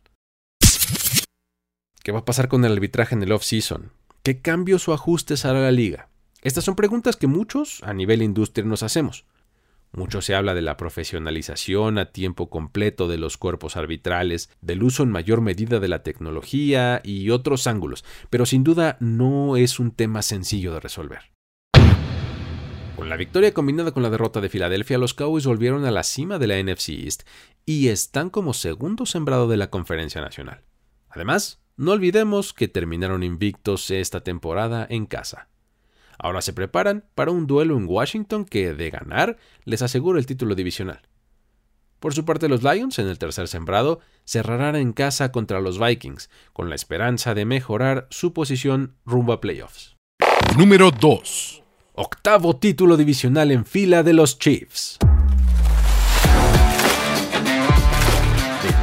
¿Qué 2.04 2.12
va 2.12 2.20
a 2.20 2.26
pasar 2.26 2.48
con 2.48 2.64
el 2.64 2.74
arbitraje 2.74 3.16
en 3.16 3.24
el 3.24 3.32
off-season? 3.32 3.92
¿Qué 4.22 4.40
cambios 4.40 4.88
o 4.88 4.94
ajustes 4.94 5.46
hará 5.46 5.62
la 5.62 5.72
liga? 5.72 6.11
Estas 6.42 6.64
son 6.64 6.76
preguntas 6.76 7.18
que 7.18 7.28
muchos 7.28 7.84
a 7.84 7.94
nivel 7.94 8.24
industria 8.24 8.66
nos 8.66 8.82
hacemos. 8.82 9.26
Mucho 9.94 10.22
se 10.22 10.36
habla 10.36 10.54
de 10.54 10.62
la 10.62 10.78
profesionalización 10.78 11.98
a 11.98 12.12
tiempo 12.12 12.50
completo 12.50 13.08
de 13.08 13.18
los 13.18 13.38
cuerpos 13.38 13.76
arbitrales, 13.76 14.50
del 14.62 14.84
uso 14.84 15.04
en 15.04 15.12
mayor 15.12 15.42
medida 15.42 15.80
de 15.80 15.90
la 15.90 16.02
tecnología 16.02 17.02
y 17.04 17.30
otros 17.30 17.68
ángulos, 17.68 18.06
pero 18.30 18.46
sin 18.46 18.64
duda 18.64 18.98
no 19.02 19.58
es 19.58 19.80
un 19.80 19.92
tema 19.92 20.22
sencillo 20.22 20.74
de 20.74 20.80
resolver. 20.80 21.32
Con 22.96 23.10
la 23.10 23.18
victoria 23.18 23.54
combinada 23.54 23.92
con 23.92 24.02
la 24.02 24.10
derrota 24.10 24.42
de 24.42 24.50
Filadelfia, 24.50 24.98
los 24.98 25.14
Cowboys 25.14 25.46
volvieron 25.46 25.86
a 25.86 25.92
la 25.92 26.04
cima 26.04 26.40
de 26.40 26.48
la 26.48 26.62
NFC 26.62 26.90
East 26.90 27.24
y 27.66 27.90
están 27.90 28.30
como 28.30 28.54
segundo 28.54 29.06
sembrado 29.06 29.48
de 29.48 29.58
la 29.58 29.70
Conferencia 29.70 30.22
Nacional. 30.22 30.64
Además, 31.10 31.62
no 31.76 31.92
olvidemos 31.92 32.54
que 32.54 32.68
terminaron 32.68 33.24
invictos 33.24 33.92
esta 33.92 34.22
temporada 34.22 34.88
en 34.90 35.06
casa. 35.06 35.50
Ahora 36.24 36.42
se 36.42 36.54
preparan 36.54 37.04
para 37.16 37.32
un 37.32 37.48
duelo 37.48 37.76
en 37.76 37.88
Washington 37.88 38.46
que, 38.46 38.76
de 38.76 38.92
ganar, 38.92 39.38
les 39.66 39.82
asegura 39.82 40.20
el 40.20 40.28
título 40.28 40.54
divisional. 40.54 41.02
Por 42.00 42.14
su 42.14 42.26
parte, 42.26 42.48
los 42.48 42.62
Lions, 42.62 43.00
en 43.00 43.08
el 43.08 43.18
tercer 43.18 43.48
sembrado, 43.48 44.00
cerrarán 44.24 44.76
en 44.76 44.94
casa 44.94 45.32
contra 45.32 45.62
los 45.62 45.80
Vikings, 45.80 46.30
con 46.54 46.70
la 46.70 46.76
esperanza 46.76 47.34
de 47.34 47.46
mejorar 47.46 48.08
su 48.12 48.34
posición 48.34 48.96
rumbo 49.04 49.34
a 49.34 49.42
playoffs. 49.42 49.96
Número 50.58 50.92
2 50.92 51.62
octavo 51.94 52.56
título 52.56 52.98
divisional 52.98 53.52
en 53.52 53.66
fila 53.66 54.04
de 54.04 54.14
los 54.14 54.40
Chiefs. 54.40 54.98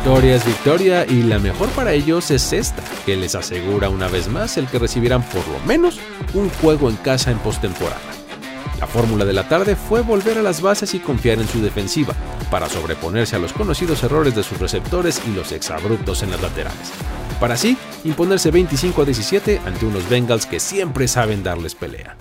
Victoria 0.08 0.36
es 0.36 0.46
victoria 0.46 1.06
y 1.06 1.22
la 1.22 1.38
mejor 1.38 1.68
para 1.72 1.92
ellos 1.92 2.30
es 2.30 2.54
esta, 2.54 2.82
que 3.04 3.14
les 3.14 3.34
asegura 3.34 3.90
una 3.90 4.08
vez 4.08 4.26
más 4.26 4.56
el 4.56 4.66
que 4.66 4.78
recibirán 4.78 5.22
por 5.22 5.46
lo 5.48 5.58
menos 5.66 6.00
un 6.32 6.48
juego 6.48 6.88
en 6.88 6.96
casa 6.96 7.30
en 7.30 7.36
postemporada. 7.40 8.00
La 8.80 8.86
fórmula 8.86 9.26
de 9.26 9.34
la 9.34 9.46
tarde 9.50 9.76
fue 9.76 10.00
volver 10.00 10.38
a 10.38 10.42
las 10.42 10.62
bases 10.62 10.94
y 10.94 10.98
confiar 10.98 11.40
en 11.40 11.46
su 11.46 11.60
defensiva, 11.60 12.14
para 12.50 12.70
sobreponerse 12.70 13.36
a 13.36 13.38
los 13.38 13.52
conocidos 13.52 14.02
errores 14.02 14.34
de 14.34 14.44
sus 14.44 14.58
receptores 14.58 15.20
y 15.28 15.34
los 15.34 15.52
exabruptos 15.52 16.22
en 16.22 16.30
las 16.30 16.40
laterales. 16.40 16.90
Para 17.38 17.52
así, 17.52 17.76
imponerse 18.02 18.50
25 18.50 19.02
a 19.02 19.04
17 19.04 19.60
ante 19.66 19.84
unos 19.84 20.08
Bengals 20.08 20.46
que 20.46 20.58
siempre 20.58 21.06
saben 21.06 21.42
darles 21.42 21.74
pelea. 21.74 22.16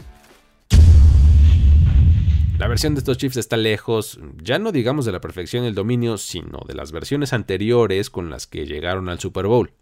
La 2.57 2.67
versión 2.67 2.95
de 2.95 2.99
estos 2.99 3.19
Chiefs 3.19 3.37
está 3.37 3.55
lejos, 3.55 4.19
ya 4.41 4.57
no 4.57 4.71
digamos 4.71 5.05
de 5.05 5.11
la 5.11 5.21
perfección 5.21 5.63
del 5.63 5.75
dominio, 5.75 6.17
sino 6.17 6.59
de 6.67 6.73
las 6.73 6.91
versiones 6.91 7.31
anteriores 7.31 8.09
con 8.09 8.31
las 8.31 8.47
que 8.47 8.65
llegaron 8.65 9.09
al 9.09 9.19
Super 9.19 9.45
Bowl. 9.45 9.73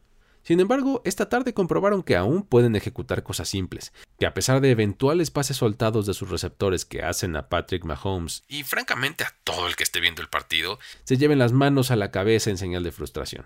Sin 0.43 0.59
embargo, 0.59 1.01
esta 1.05 1.29
tarde 1.29 1.53
comprobaron 1.53 2.03
que 2.03 2.17
aún 2.17 2.43
pueden 2.43 2.75
ejecutar 2.75 3.23
cosas 3.23 3.47
simples, 3.47 3.93
que 4.19 4.25
a 4.25 4.33
pesar 4.33 4.59
de 4.59 4.71
eventuales 4.71 5.31
pases 5.31 5.55
soltados 5.55 6.05
de 6.05 6.13
sus 6.13 6.29
receptores 6.29 6.83
que 6.83 7.01
hacen 7.01 7.37
a 7.37 7.47
Patrick 7.47 7.85
Mahomes 7.85 8.43
y 8.49 8.63
francamente 8.63 9.23
a 9.23 9.33
todo 9.45 9.67
el 9.67 9.77
que 9.77 9.83
esté 9.83 10.01
viendo 10.01 10.21
el 10.21 10.27
partido, 10.27 10.77
se 11.05 11.15
lleven 11.15 11.39
las 11.39 11.53
manos 11.53 11.91
a 11.91 11.95
la 11.95 12.11
cabeza 12.11 12.49
en 12.49 12.57
señal 12.57 12.83
de 12.83 12.91
frustración. 12.91 13.45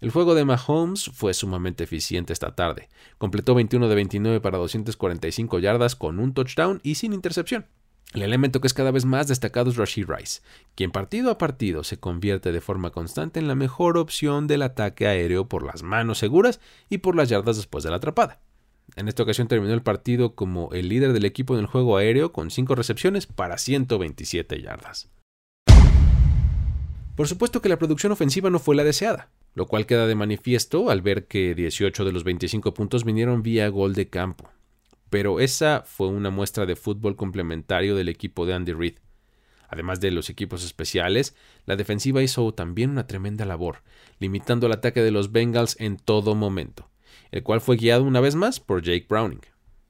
El 0.00 0.12
juego 0.12 0.36
de 0.36 0.44
Mahomes 0.44 1.10
fue 1.12 1.34
sumamente 1.34 1.82
eficiente 1.82 2.32
esta 2.32 2.54
tarde. 2.54 2.88
Completó 3.18 3.56
21 3.56 3.88
de 3.88 3.94
29 3.96 4.40
para 4.40 4.58
245 4.58 5.58
yardas 5.58 5.96
con 5.96 6.20
un 6.20 6.34
touchdown 6.34 6.78
y 6.84 6.94
sin 6.94 7.12
intercepción. 7.12 7.66
El 8.14 8.22
elemento 8.22 8.60
que 8.60 8.66
es 8.66 8.74
cada 8.74 8.90
vez 8.90 9.04
más 9.04 9.28
destacado 9.28 9.70
es 9.70 9.76
Rashid 9.76 10.06
Rice, 10.08 10.40
quien 10.74 10.90
partido 10.90 11.30
a 11.30 11.36
partido 11.36 11.84
se 11.84 12.00
convierte 12.00 12.52
de 12.52 12.62
forma 12.62 12.90
constante 12.90 13.38
en 13.38 13.48
la 13.48 13.54
mejor 13.54 13.98
opción 13.98 14.46
del 14.46 14.62
ataque 14.62 15.06
aéreo 15.06 15.46
por 15.46 15.62
las 15.62 15.82
manos 15.82 16.18
seguras 16.18 16.58
y 16.88 16.98
por 16.98 17.14
las 17.14 17.28
yardas 17.28 17.56
después 17.56 17.84
de 17.84 17.90
la 17.90 17.96
atrapada. 17.96 18.40
En 18.96 19.08
esta 19.08 19.22
ocasión 19.22 19.46
terminó 19.46 19.74
el 19.74 19.82
partido 19.82 20.34
como 20.34 20.72
el 20.72 20.88
líder 20.88 21.12
del 21.12 21.26
equipo 21.26 21.52
en 21.52 21.60
el 21.60 21.66
juego 21.66 21.98
aéreo 21.98 22.32
con 22.32 22.50
5 22.50 22.74
recepciones 22.74 23.26
para 23.26 23.58
127 23.58 24.62
yardas. 24.62 25.10
Por 27.14 27.28
supuesto 27.28 27.60
que 27.60 27.68
la 27.68 27.78
producción 27.78 28.12
ofensiva 28.12 28.48
no 28.48 28.58
fue 28.58 28.74
la 28.74 28.84
deseada, 28.84 29.28
lo 29.54 29.66
cual 29.66 29.84
queda 29.84 30.06
de 30.06 30.14
manifiesto 30.14 30.88
al 30.88 31.02
ver 31.02 31.26
que 31.26 31.54
18 31.54 32.06
de 32.06 32.12
los 32.12 32.24
25 32.24 32.72
puntos 32.72 33.04
vinieron 33.04 33.42
vía 33.42 33.68
gol 33.68 33.92
de 33.92 34.08
campo 34.08 34.50
pero 35.10 35.40
esa 35.40 35.82
fue 35.86 36.08
una 36.08 36.30
muestra 36.30 36.66
de 36.66 36.76
fútbol 36.76 37.16
complementario 37.16 37.96
del 37.96 38.08
equipo 38.08 38.46
de 38.46 38.54
Andy 38.54 38.72
Reid. 38.72 38.98
Además 39.68 40.00
de 40.00 40.10
los 40.10 40.30
equipos 40.30 40.64
especiales, 40.64 41.34
la 41.66 41.76
defensiva 41.76 42.22
hizo 42.22 42.52
también 42.52 42.90
una 42.90 43.06
tremenda 43.06 43.44
labor, 43.44 43.82
limitando 44.18 44.66
el 44.66 44.72
ataque 44.72 45.02
de 45.02 45.10
los 45.10 45.30
Bengals 45.30 45.76
en 45.78 45.98
todo 45.98 46.34
momento, 46.34 46.88
el 47.30 47.42
cual 47.42 47.60
fue 47.60 47.76
guiado 47.76 48.04
una 48.04 48.20
vez 48.20 48.34
más 48.34 48.60
por 48.60 48.82
Jake 48.82 49.06
Browning. 49.08 49.42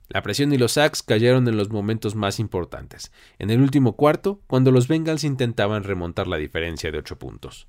La 0.08 0.22
presión 0.22 0.52
y 0.52 0.58
los 0.58 0.72
sacks 0.72 1.02
cayeron 1.02 1.46
en 1.48 1.56
los 1.56 1.70
momentos 1.70 2.14
más 2.14 2.40
importantes, 2.40 3.12
en 3.38 3.50
el 3.50 3.60
último 3.60 3.94
cuarto, 3.94 4.40
cuando 4.46 4.72
los 4.72 4.88
Bengals 4.88 5.22
intentaban 5.22 5.84
remontar 5.84 6.26
la 6.26 6.38
diferencia 6.38 6.90
de 6.90 6.98
8 6.98 7.18
puntos. 7.18 7.68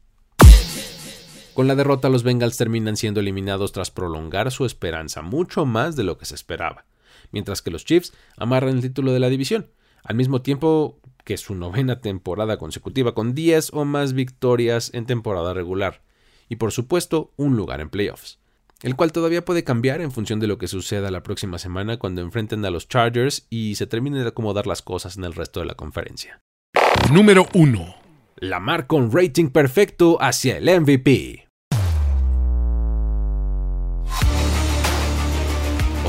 Con 1.53 1.67
la 1.67 1.75
derrota, 1.75 2.07
los 2.07 2.23
Bengals 2.23 2.57
terminan 2.57 2.95
siendo 2.95 3.19
eliminados 3.19 3.73
tras 3.73 3.91
prolongar 3.91 4.49
su 4.51 4.65
esperanza 4.65 5.21
mucho 5.21 5.65
más 5.65 5.97
de 5.97 6.05
lo 6.05 6.17
que 6.17 6.25
se 6.25 6.35
esperaba 6.35 6.85
mientras 7.31 7.61
que 7.61 7.71
los 7.71 7.85
Chiefs 7.85 8.13
amarran 8.37 8.75
el 8.75 8.81
título 8.81 9.13
de 9.13 9.19
la 9.19 9.29
división, 9.29 9.69
al 10.03 10.15
mismo 10.15 10.41
tiempo 10.41 10.99
que 11.23 11.37
su 11.37 11.55
novena 11.55 12.01
temporada 12.01 12.57
consecutiva 12.57 13.13
con 13.13 13.35
10 13.35 13.73
o 13.73 13.85
más 13.85 14.13
victorias 14.13 14.91
en 14.93 15.05
temporada 15.05 15.53
regular, 15.53 16.01
y 16.47 16.55
por 16.55 16.71
supuesto 16.71 17.33
un 17.37 17.55
lugar 17.55 17.81
en 17.81 17.89
playoffs, 17.89 18.39
el 18.81 18.95
cual 18.95 19.11
todavía 19.11 19.45
puede 19.45 19.63
cambiar 19.63 20.01
en 20.01 20.11
función 20.11 20.39
de 20.39 20.47
lo 20.47 20.57
que 20.57 20.67
suceda 20.67 21.11
la 21.11 21.23
próxima 21.23 21.57
semana 21.57 21.97
cuando 21.97 22.21
enfrenten 22.21 22.65
a 22.65 22.69
los 22.69 22.87
Chargers 22.87 23.45
y 23.49 23.75
se 23.75 23.87
terminen 23.87 24.23
de 24.23 24.29
acomodar 24.29 24.67
las 24.67 24.81
cosas 24.81 25.17
en 25.17 25.25
el 25.25 25.33
resto 25.33 25.59
de 25.59 25.67
la 25.67 25.75
conferencia. 25.75 26.41
Número 27.11 27.47
1. 27.53 27.95
Lamar 28.37 28.87
con 28.87 29.11
rating 29.11 29.49
perfecto 29.49 30.17
hacia 30.21 30.57
el 30.57 30.81
MVP. 30.81 31.48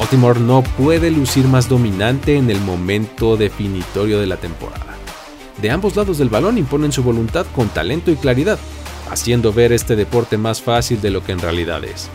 Baltimore 0.01 0.41
no 0.41 0.63
puede 0.63 1.11
lucir 1.11 1.47
más 1.47 1.69
dominante 1.69 2.37
en 2.37 2.51
el 2.51 2.59
momento 2.59 3.37
definitorio 3.37 4.19
de 4.19 4.27
la 4.27 4.39
temporada. 4.39 4.97
De 5.61 5.71
ambos 5.71 5.95
lados 5.95 6.17
del 6.17 6.31
balón 6.31 6.57
imponen 6.57 6.91
su 6.91 7.03
voluntad 7.03 7.45
con 7.55 7.69
talento 7.69 8.11
y 8.11 8.17
claridad, 8.17 8.59
haciendo 9.11 9.53
ver 9.53 9.73
este 9.73 9.97
deporte 9.97 10.39
más 10.39 10.63
fácil 10.63 11.03
de 11.03 11.11
lo 11.11 11.23
que 11.23 11.33
en 11.33 11.39
realidad 11.39 11.85
es. 11.85 12.09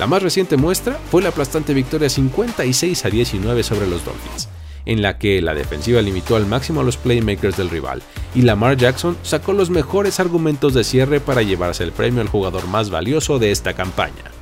La 0.00 0.08
más 0.08 0.24
reciente 0.24 0.56
muestra 0.56 0.98
fue 1.08 1.22
la 1.22 1.28
aplastante 1.28 1.72
victoria 1.72 2.10
56 2.10 3.04
a 3.04 3.10
19 3.10 3.62
sobre 3.62 3.86
los 3.86 4.04
Dolphins, 4.04 4.48
en 4.84 5.00
la 5.00 5.16
que 5.16 5.40
la 5.40 5.54
defensiva 5.54 6.02
limitó 6.02 6.34
al 6.34 6.46
máximo 6.46 6.80
a 6.80 6.84
los 6.84 6.96
playmakers 6.96 7.56
del 7.56 7.70
rival 7.70 8.02
y 8.34 8.42
Lamar 8.42 8.76
Jackson 8.76 9.16
sacó 9.22 9.52
los 9.52 9.70
mejores 9.70 10.18
argumentos 10.18 10.74
de 10.74 10.82
cierre 10.82 11.20
para 11.20 11.42
llevarse 11.42 11.84
el 11.84 11.92
premio 11.92 12.22
al 12.22 12.28
jugador 12.28 12.66
más 12.66 12.90
valioso 12.90 13.38
de 13.38 13.52
esta 13.52 13.72
campaña. 13.74 14.39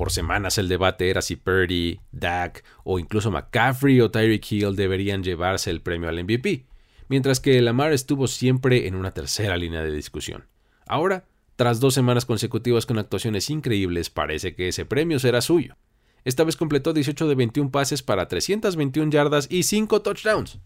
Por 0.00 0.12
semanas 0.12 0.56
el 0.56 0.70
debate 0.70 1.10
era 1.10 1.20
si 1.20 1.36
Purdy, 1.36 2.00
Dak 2.10 2.64
o 2.84 2.98
incluso 2.98 3.30
McCaffrey 3.30 4.00
o 4.00 4.10
Tyreek 4.10 4.50
Hill 4.50 4.74
deberían 4.74 5.22
llevarse 5.22 5.68
el 5.68 5.82
premio 5.82 6.08
al 6.08 6.24
MVP, 6.24 6.64
mientras 7.08 7.38
que 7.38 7.60
Lamar 7.60 7.92
estuvo 7.92 8.26
siempre 8.26 8.86
en 8.86 8.94
una 8.94 9.12
tercera 9.12 9.58
línea 9.58 9.82
de 9.82 9.92
discusión. 9.92 10.48
Ahora, 10.86 11.26
tras 11.54 11.80
dos 11.80 11.92
semanas 11.92 12.24
consecutivas 12.24 12.86
con 12.86 12.98
actuaciones 12.98 13.50
increíbles, 13.50 14.08
parece 14.08 14.54
que 14.54 14.68
ese 14.68 14.86
premio 14.86 15.18
será 15.18 15.42
suyo. 15.42 15.76
Esta 16.24 16.44
vez 16.44 16.56
completó 16.56 16.94
18 16.94 17.28
de 17.28 17.34
21 17.34 17.70
pases 17.70 18.02
para 18.02 18.26
321 18.26 19.10
yardas 19.10 19.48
y 19.50 19.64
5 19.64 20.00
touchdowns, 20.00 20.60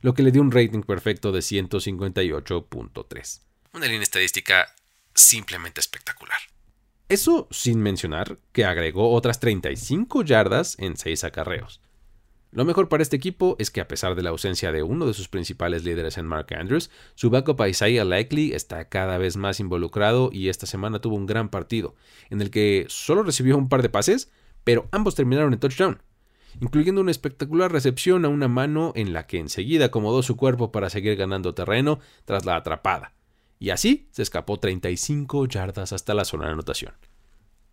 lo 0.00 0.14
que 0.14 0.22
le 0.22 0.32
dio 0.32 0.40
un 0.40 0.50
rating 0.50 0.80
perfecto 0.80 1.30
de 1.30 1.40
158.3. 1.40 3.42
Una 3.74 3.84
línea 3.84 4.02
estadística 4.02 4.74
simplemente 5.14 5.78
espectacular. 5.78 6.38
Eso 7.08 7.48
sin 7.50 7.80
mencionar 7.80 8.38
que 8.52 8.66
agregó 8.66 9.12
otras 9.12 9.40
35 9.40 10.24
yardas 10.24 10.76
en 10.78 10.98
6 10.98 11.24
acarreos. 11.24 11.80
Lo 12.50 12.66
mejor 12.66 12.90
para 12.90 13.02
este 13.02 13.16
equipo 13.16 13.56
es 13.58 13.70
que 13.70 13.80
a 13.80 13.88
pesar 13.88 14.14
de 14.14 14.22
la 14.22 14.28
ausencia 14.28 14.72
de 14.72 14.82
uno 14.82 15.06
de 15.06 15.14
sus 15.14 15.28
principales 15.28 15.84
líderes 15.84 16.18
en 16.18 16.26
Mark 16.26 16.48
Andrews, 16.54 16.90
su 17.14 17.30
backup 17.30 17.66
Isaiah 17.66 18.04
Likely 18.04 18.52
está 18.52 18.88
cada 18.90 19.16
vez 19.16 19.38
más 19.38 19.58
involucrado 19.58 20.28
y 20.32 20.50
esta 20.50 20.66
semana 20.66 21.00
tuvo 21.00 21.16
un 21.16 21.24
gran 21.24 21.48
partido, 21.48 21.94
en 22.28 22.42
el 22.42 22.50
que 22.50 22.84
solo 22.88 23.22
recibió 23.22 23.56
un 23.56 23.70
par 23.70 23.80
de 23.80 23.88
pases, 23.88 24.30
pero 24.64 24.86
ambos 24.92 25.14
terminaron 25.14 25.54
en 25.54 25.60
touchdown, 25.60 26.02
incluyendo 26.60 27.00
una 27.00 27.10
espectacular 27.10 27.72
recepción 27.72 28.26
a 28.26 28.28
una 28.28 28.48
mano 28.48 28.92
en 28.96 29.14
la 29.14 29.26
que 29.26 29.38
enseguida 29.38 29.86
acomodó 29.86 30.22
su 30.22 30.36
cuerpo 30.36 30.72
para 30.72 30.90
seguir 30.90 31.16
ganando 31.16 31.54
terreno 31.54 32.00
tras 32.26 32.44
la 32.44 32.56
atrapada, 32.56 33.14
y 33.58 33.70
así 33.70 34.08
se 34.10 34.22
escapó 34.22 34.58
35 34.58 35.46
yardas 35.46 35.92
hasta 35.92 36.14
la 36.14 36.24
zona 36.24 36.46
de 36.46 36.52
anotación. 36.52 36.94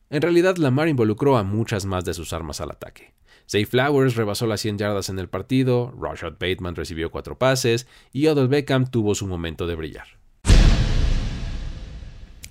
En 0.10 0.21
realidad, 0.21 0.58
Lamar 0.58 0.88
involucró 0.88 1.38
a 1.38 1.43
muchas 1.43 1.86
más 1.86 2.06
de 2.06 2.13
sus 2.13 2.32
armas 2.34 2.62
al 2.62 2.71
ataque. 2.71 3.13
Zay 3.50 3.65
Flowers 3.65 4.15
rebasó 4.15 4.48
las 4.48 4.62
100 4.62 4.78
yardas 4.78 5.10
en 5.10 5.19
el 5.19 5.30
partido, 5.30 5.93
Rashad 6.00 6.34
Bateman 6.34 6.76
recibió 6.76 7.12
cuatro 7.12 7.38
pases 7.38 7.88
y 8.12 8.28
Odell 8.28 8.48
Beckham 8.48 8.89
tuvo 8.89 9.13
su 9.13 9.28
momento 9.28 9.67
de 9.67 9.76
brillar. 9.76 10.08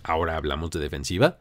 Ahora 0.02 0.36
hablamos 0.36 0.70
de 0.70 0.80
defensiva. 0.80 1.40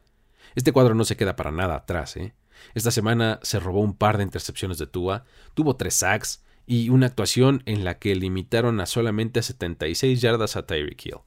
Este 0.55 0.71
cuadro 0.71 0.95
no 0.95 1.03
se 1.03 1.17
queda 1.17 1.35
para 1.35 1.51
nada 1.51 1.75
atrás, 1.75 2.15
¿eh? 2.17 2.33
Esta 2.73 2.91
semana 2.91 3.39
se 3.43 3.59
robó 3.59 3.81
un 3.81 3.95
par 3.95 4.17
de 4.17 4.23
intercepciones 4.23 4.77
de 4.77 4.87
Tua, 4.87 5.25
tuvo 5.53 5.75
tres 5.75 5.95
sacks 5.95 6.43
y 6.65 6.89
una 6.89 7.07
actuación 7.07 7.61
en 7.65 7.83
la 7.83 7.99
que 7.99 8.15
limitaron 8.15 8.79
a 8.79 8.85
solamente 8.85 9.41
76 9.41 10.21
yardas 10.21 10.55
a 10.55 10.65
Tyreek 10.65 11.05
Hill. 11.05 11.17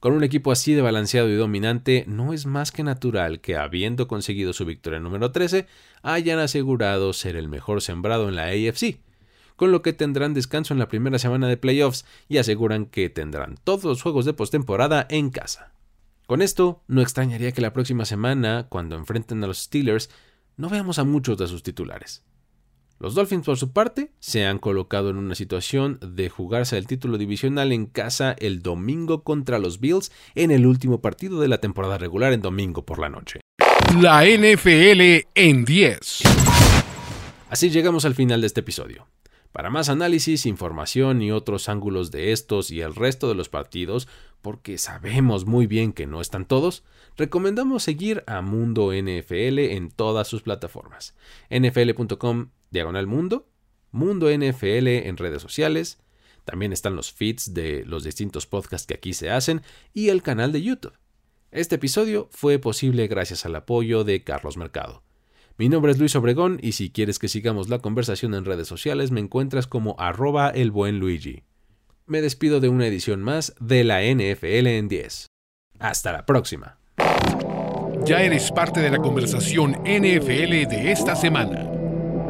Con 0.00 0.12
un 0.12 0.24
equipo 0.24 0.52
así 0.52 0.74
de 0.74 0.82
balanceado 0.82 1.30
y 1.30 1.34
dominante, 1.34 2.04
no 2.06 2.32
es 2.34 2.44
más 2.44 2.70
que 2.70 2.82
natural 2.82 3.40
que, 3.40 3.56
habiendo 3.56 4.06
conseguido 4.08 4.52
su 4.52 4.66
victoria 4.66 5.00
número 5.00 5.32
13, 5.32 5.66
hayan 6.02 6.38
asegurado 6.38 7.12
ser 7.14 7.34
el 7.34 7.48
mejor 7.48 7.80
sembrado 7.80 8.28
en 8.28 8.36
la 8.36 8.44
AFC, 8.44 9.00
con 9.56 9.72
lo 9.72 9.80
que 9.80 9.94
tendrán 9.94 10.34
descanso 10.34 10.74
en 10.74 10.78
la 10.78 10.88
primera 10.88 11.18
semana 11.18 11.48
de 11.48 11.56
playoffs 11.56 12.04
y 12.28 12.36
aseguran 12.36 12.86
que 12.86 13.08
tendrán 13.08 13.56
todos 13.64 13.84
los 13.84 14.02
juegos 14.02 14.26
de 14.26 14.34
postemporada 14.34 15.06
en 15.08 15.30
casa. 15.30 15.72
Con 16.26 16.42
esto, 16.42 16.82
no 16.88 17.00
extrañaría 17.00 17.52
que 17.52 17.62
la 17.62 17.72
próxima 17.72 18.04
semana, 18.04 18.66
cuando 18.68 18.96
enfrenten 18.96 19.42
a 19.42 19.46
los 19.46 19.60
Steelers, 19.60 20.10
no 20.58 20.68
veamos 20.68 20.98
a 20.98 21.04
muchos 21.04 21.38
de 21.38 21.46
sus 21.46 21.62
titulares. 21.62 22.22
Los 22.98 23.14
Dolphins, 23.14 23.44
por 23.44 23.58
su 23.58 23.72
parte, 23.72 24.10
se 24.20 24.46
han 24.46 24.58
colocado 24.58 25.10
en 25.10 25.16
una 25.16 25.34
situación 25.34 25.98
de 26.00 26.30
jugarse 26.30 26.78
el 26.78 26.86
título 26.86 27.18
divisional 27.18 27.72
en 27.72 27.84
casa 27.84 28.34
el 28.38 28.62
domingo 28.62 29.22
contra 29.22 29.58
los 29.58 29.80
Bills 29.80 30.10
en 30.34 30.50
el 30.50 30.66
último 30.66 31.02
partido 31.02 31.38
de 31.38 31.48
la 31.48 31.58
temporada 31.58 31.98
regular 31.98 32.32
en 32.32 32.40
domingo 32.40 32.86
por 32.86 32.98
la 32.98 33.10
noche. 33.10 33.40
La 34.00 34.24
NFL 34.24 35.28
en 35.34 35.66
10. 35.66 36.22
Así 37.50 37.68
llegamos 37.68 38.06
al 38.06 38.14
final 38.14 38.40
de 38.40 38.46
este 38.46 38.60
episodio. 38.60 39.06
Para 39.52 39.68
más 39.68 39.90
análisis, 39.90 40.46
información 40.46 41.20
y 41.20 41.32
otros 41.32 41.68
ángulos 41.68 42.10
de 42.10 42.32
estos 42.32 42.70
y 42.70 42.80
el 42.80 42.94
resto 42.94 43.28
de 43.28 43.34
los 43.34 43.50
partidos, 43.50 44.08
porque 44.42 44.78
sabemos 44.78 45.46
muy 45.46 45.66
bien 45.66 45.92
que 45.92 46.06
no 46.06 46.20
están 46.20 46.46
todos, 46.46 46.84
recomendamos 47.16 47.82
seguir 47.82 48.22
a 48.26 48.42
Mundo 48.42 48.92
NFL 48.92 49.58
en 49.58 49.90
todas 49.90 50.28
sus 50.28 50.42
plataformas. 50.42 51.14
nfl.com 51.50 52.50
diagonal 52.70 53.06
mundo, 53.06 53.48
Mundo 53.90 54.28
NFL 54.30 54.88
en 54.88 55.16
redes 55.16 55.42
sociales, 55.42 55.98
también 56.44 56.72
están 56.72 56.94
los 56.94 57.12
feeds 57.12 57.54
de 57.54 57.84
los 57.86 58.04
distintos 58.04 58.46
podcasts 58.46 58.86
que 58.86 58.94
aquí 58.94 59.12
se 59.12 59.30
hacen 59.30 59.62
y 59.92 60.10
el 60.10 60.22
canal 60.22 60.52
de 60.52 60.62
YouTube. 60.62 60.96
Este 61.50 61.76
episodio 61.76 62.28
fue 62.30 62.58
posible 62.58 63.08
gracias 63.08 63.46
al 63.46 63.56
apoyo 63.56 64.04
de 64.04 64.22
Carlos 64.22 64.56
Mercado. 64.56 65.02
Mi 65.58 65.68
nombre 65.70 65.90
es 65.90 65.98
Luis 65.98 66.14
Obregón 66.14 66.58
y 66.62 66.72
si 66.72 66.90
quieres 66.90 67.18
que 67.18 67.28
sigamos 67.28 67.70
la 67.70 67.78
conversación 67.78 68.34
en 68.34 68.44
redes 68.44 68.68
sociales 68.68 69.10
me 69.10 69.20
encuentras 69.20 69.66
como 69.66 69.96
arroba 69.98 70.50
el 70.50 70.70
buen 70.70 70.98
Luigi. 71.00 71.44
Me 72.08 72.20
despido 72.20 72.60
de 72.60 72.68
una 72.68 72.86
edición 72.86 73.20
más 73.20 73.52
de 73.58 73.82
la 73.82 74.00
NFL 74.00 74.68
en 74.68 74.86
10. 74.86 75.26
Hasta 75.80 76.12
la 76.12 76.24
próxima. 76.24 76.78
Ya 78.04 78.22
eres 78.22 78.52
parte 78.52 78.78
de 78.80 78.90
la 78.90 78.98
conversación 78.98 79.72
NFL 79.82 80.68
de 80.68 80.92
esta 80.92 81.16
semana. 81.16 81.68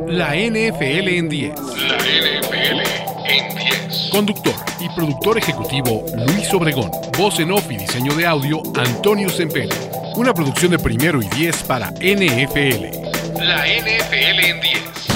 La 0.08 0.34
NFL 0.34 1.08
en 1.08 1.28
10. 1.28 1.60
La 1.60 1.98
NFL 1.98 2.80
en 3.28 3.54
10. 3.54 4.08
Conductor 4.12 4.54
y 4.80 4.88
productor 4.96 5.36
ejecutivo 5.36 6.06
Luis 6.26 6.54
Obregón. 6.54 6.90
Voz 7.18 7.38
en 7.40 7.50
off 7.50 7.70
y 7.70 7.76
diseño 7.76 8.14
de 8.14 8.24
audio 8.24 8.62
Antonio 8.76 9.28
Sempere. 9.28 9.76
Una 10.14 10.32
producción 10.32 10.70
de 10.70 10.78
primero 10.78 11.20
y 11.20 11.28
10 11.36 11.64
para 11.64 11.90
NFL. 11.90 13.44
La 13.44 13.66
NFL 13.66 14.40
en 14.40 14.60
10. 14.62 15.15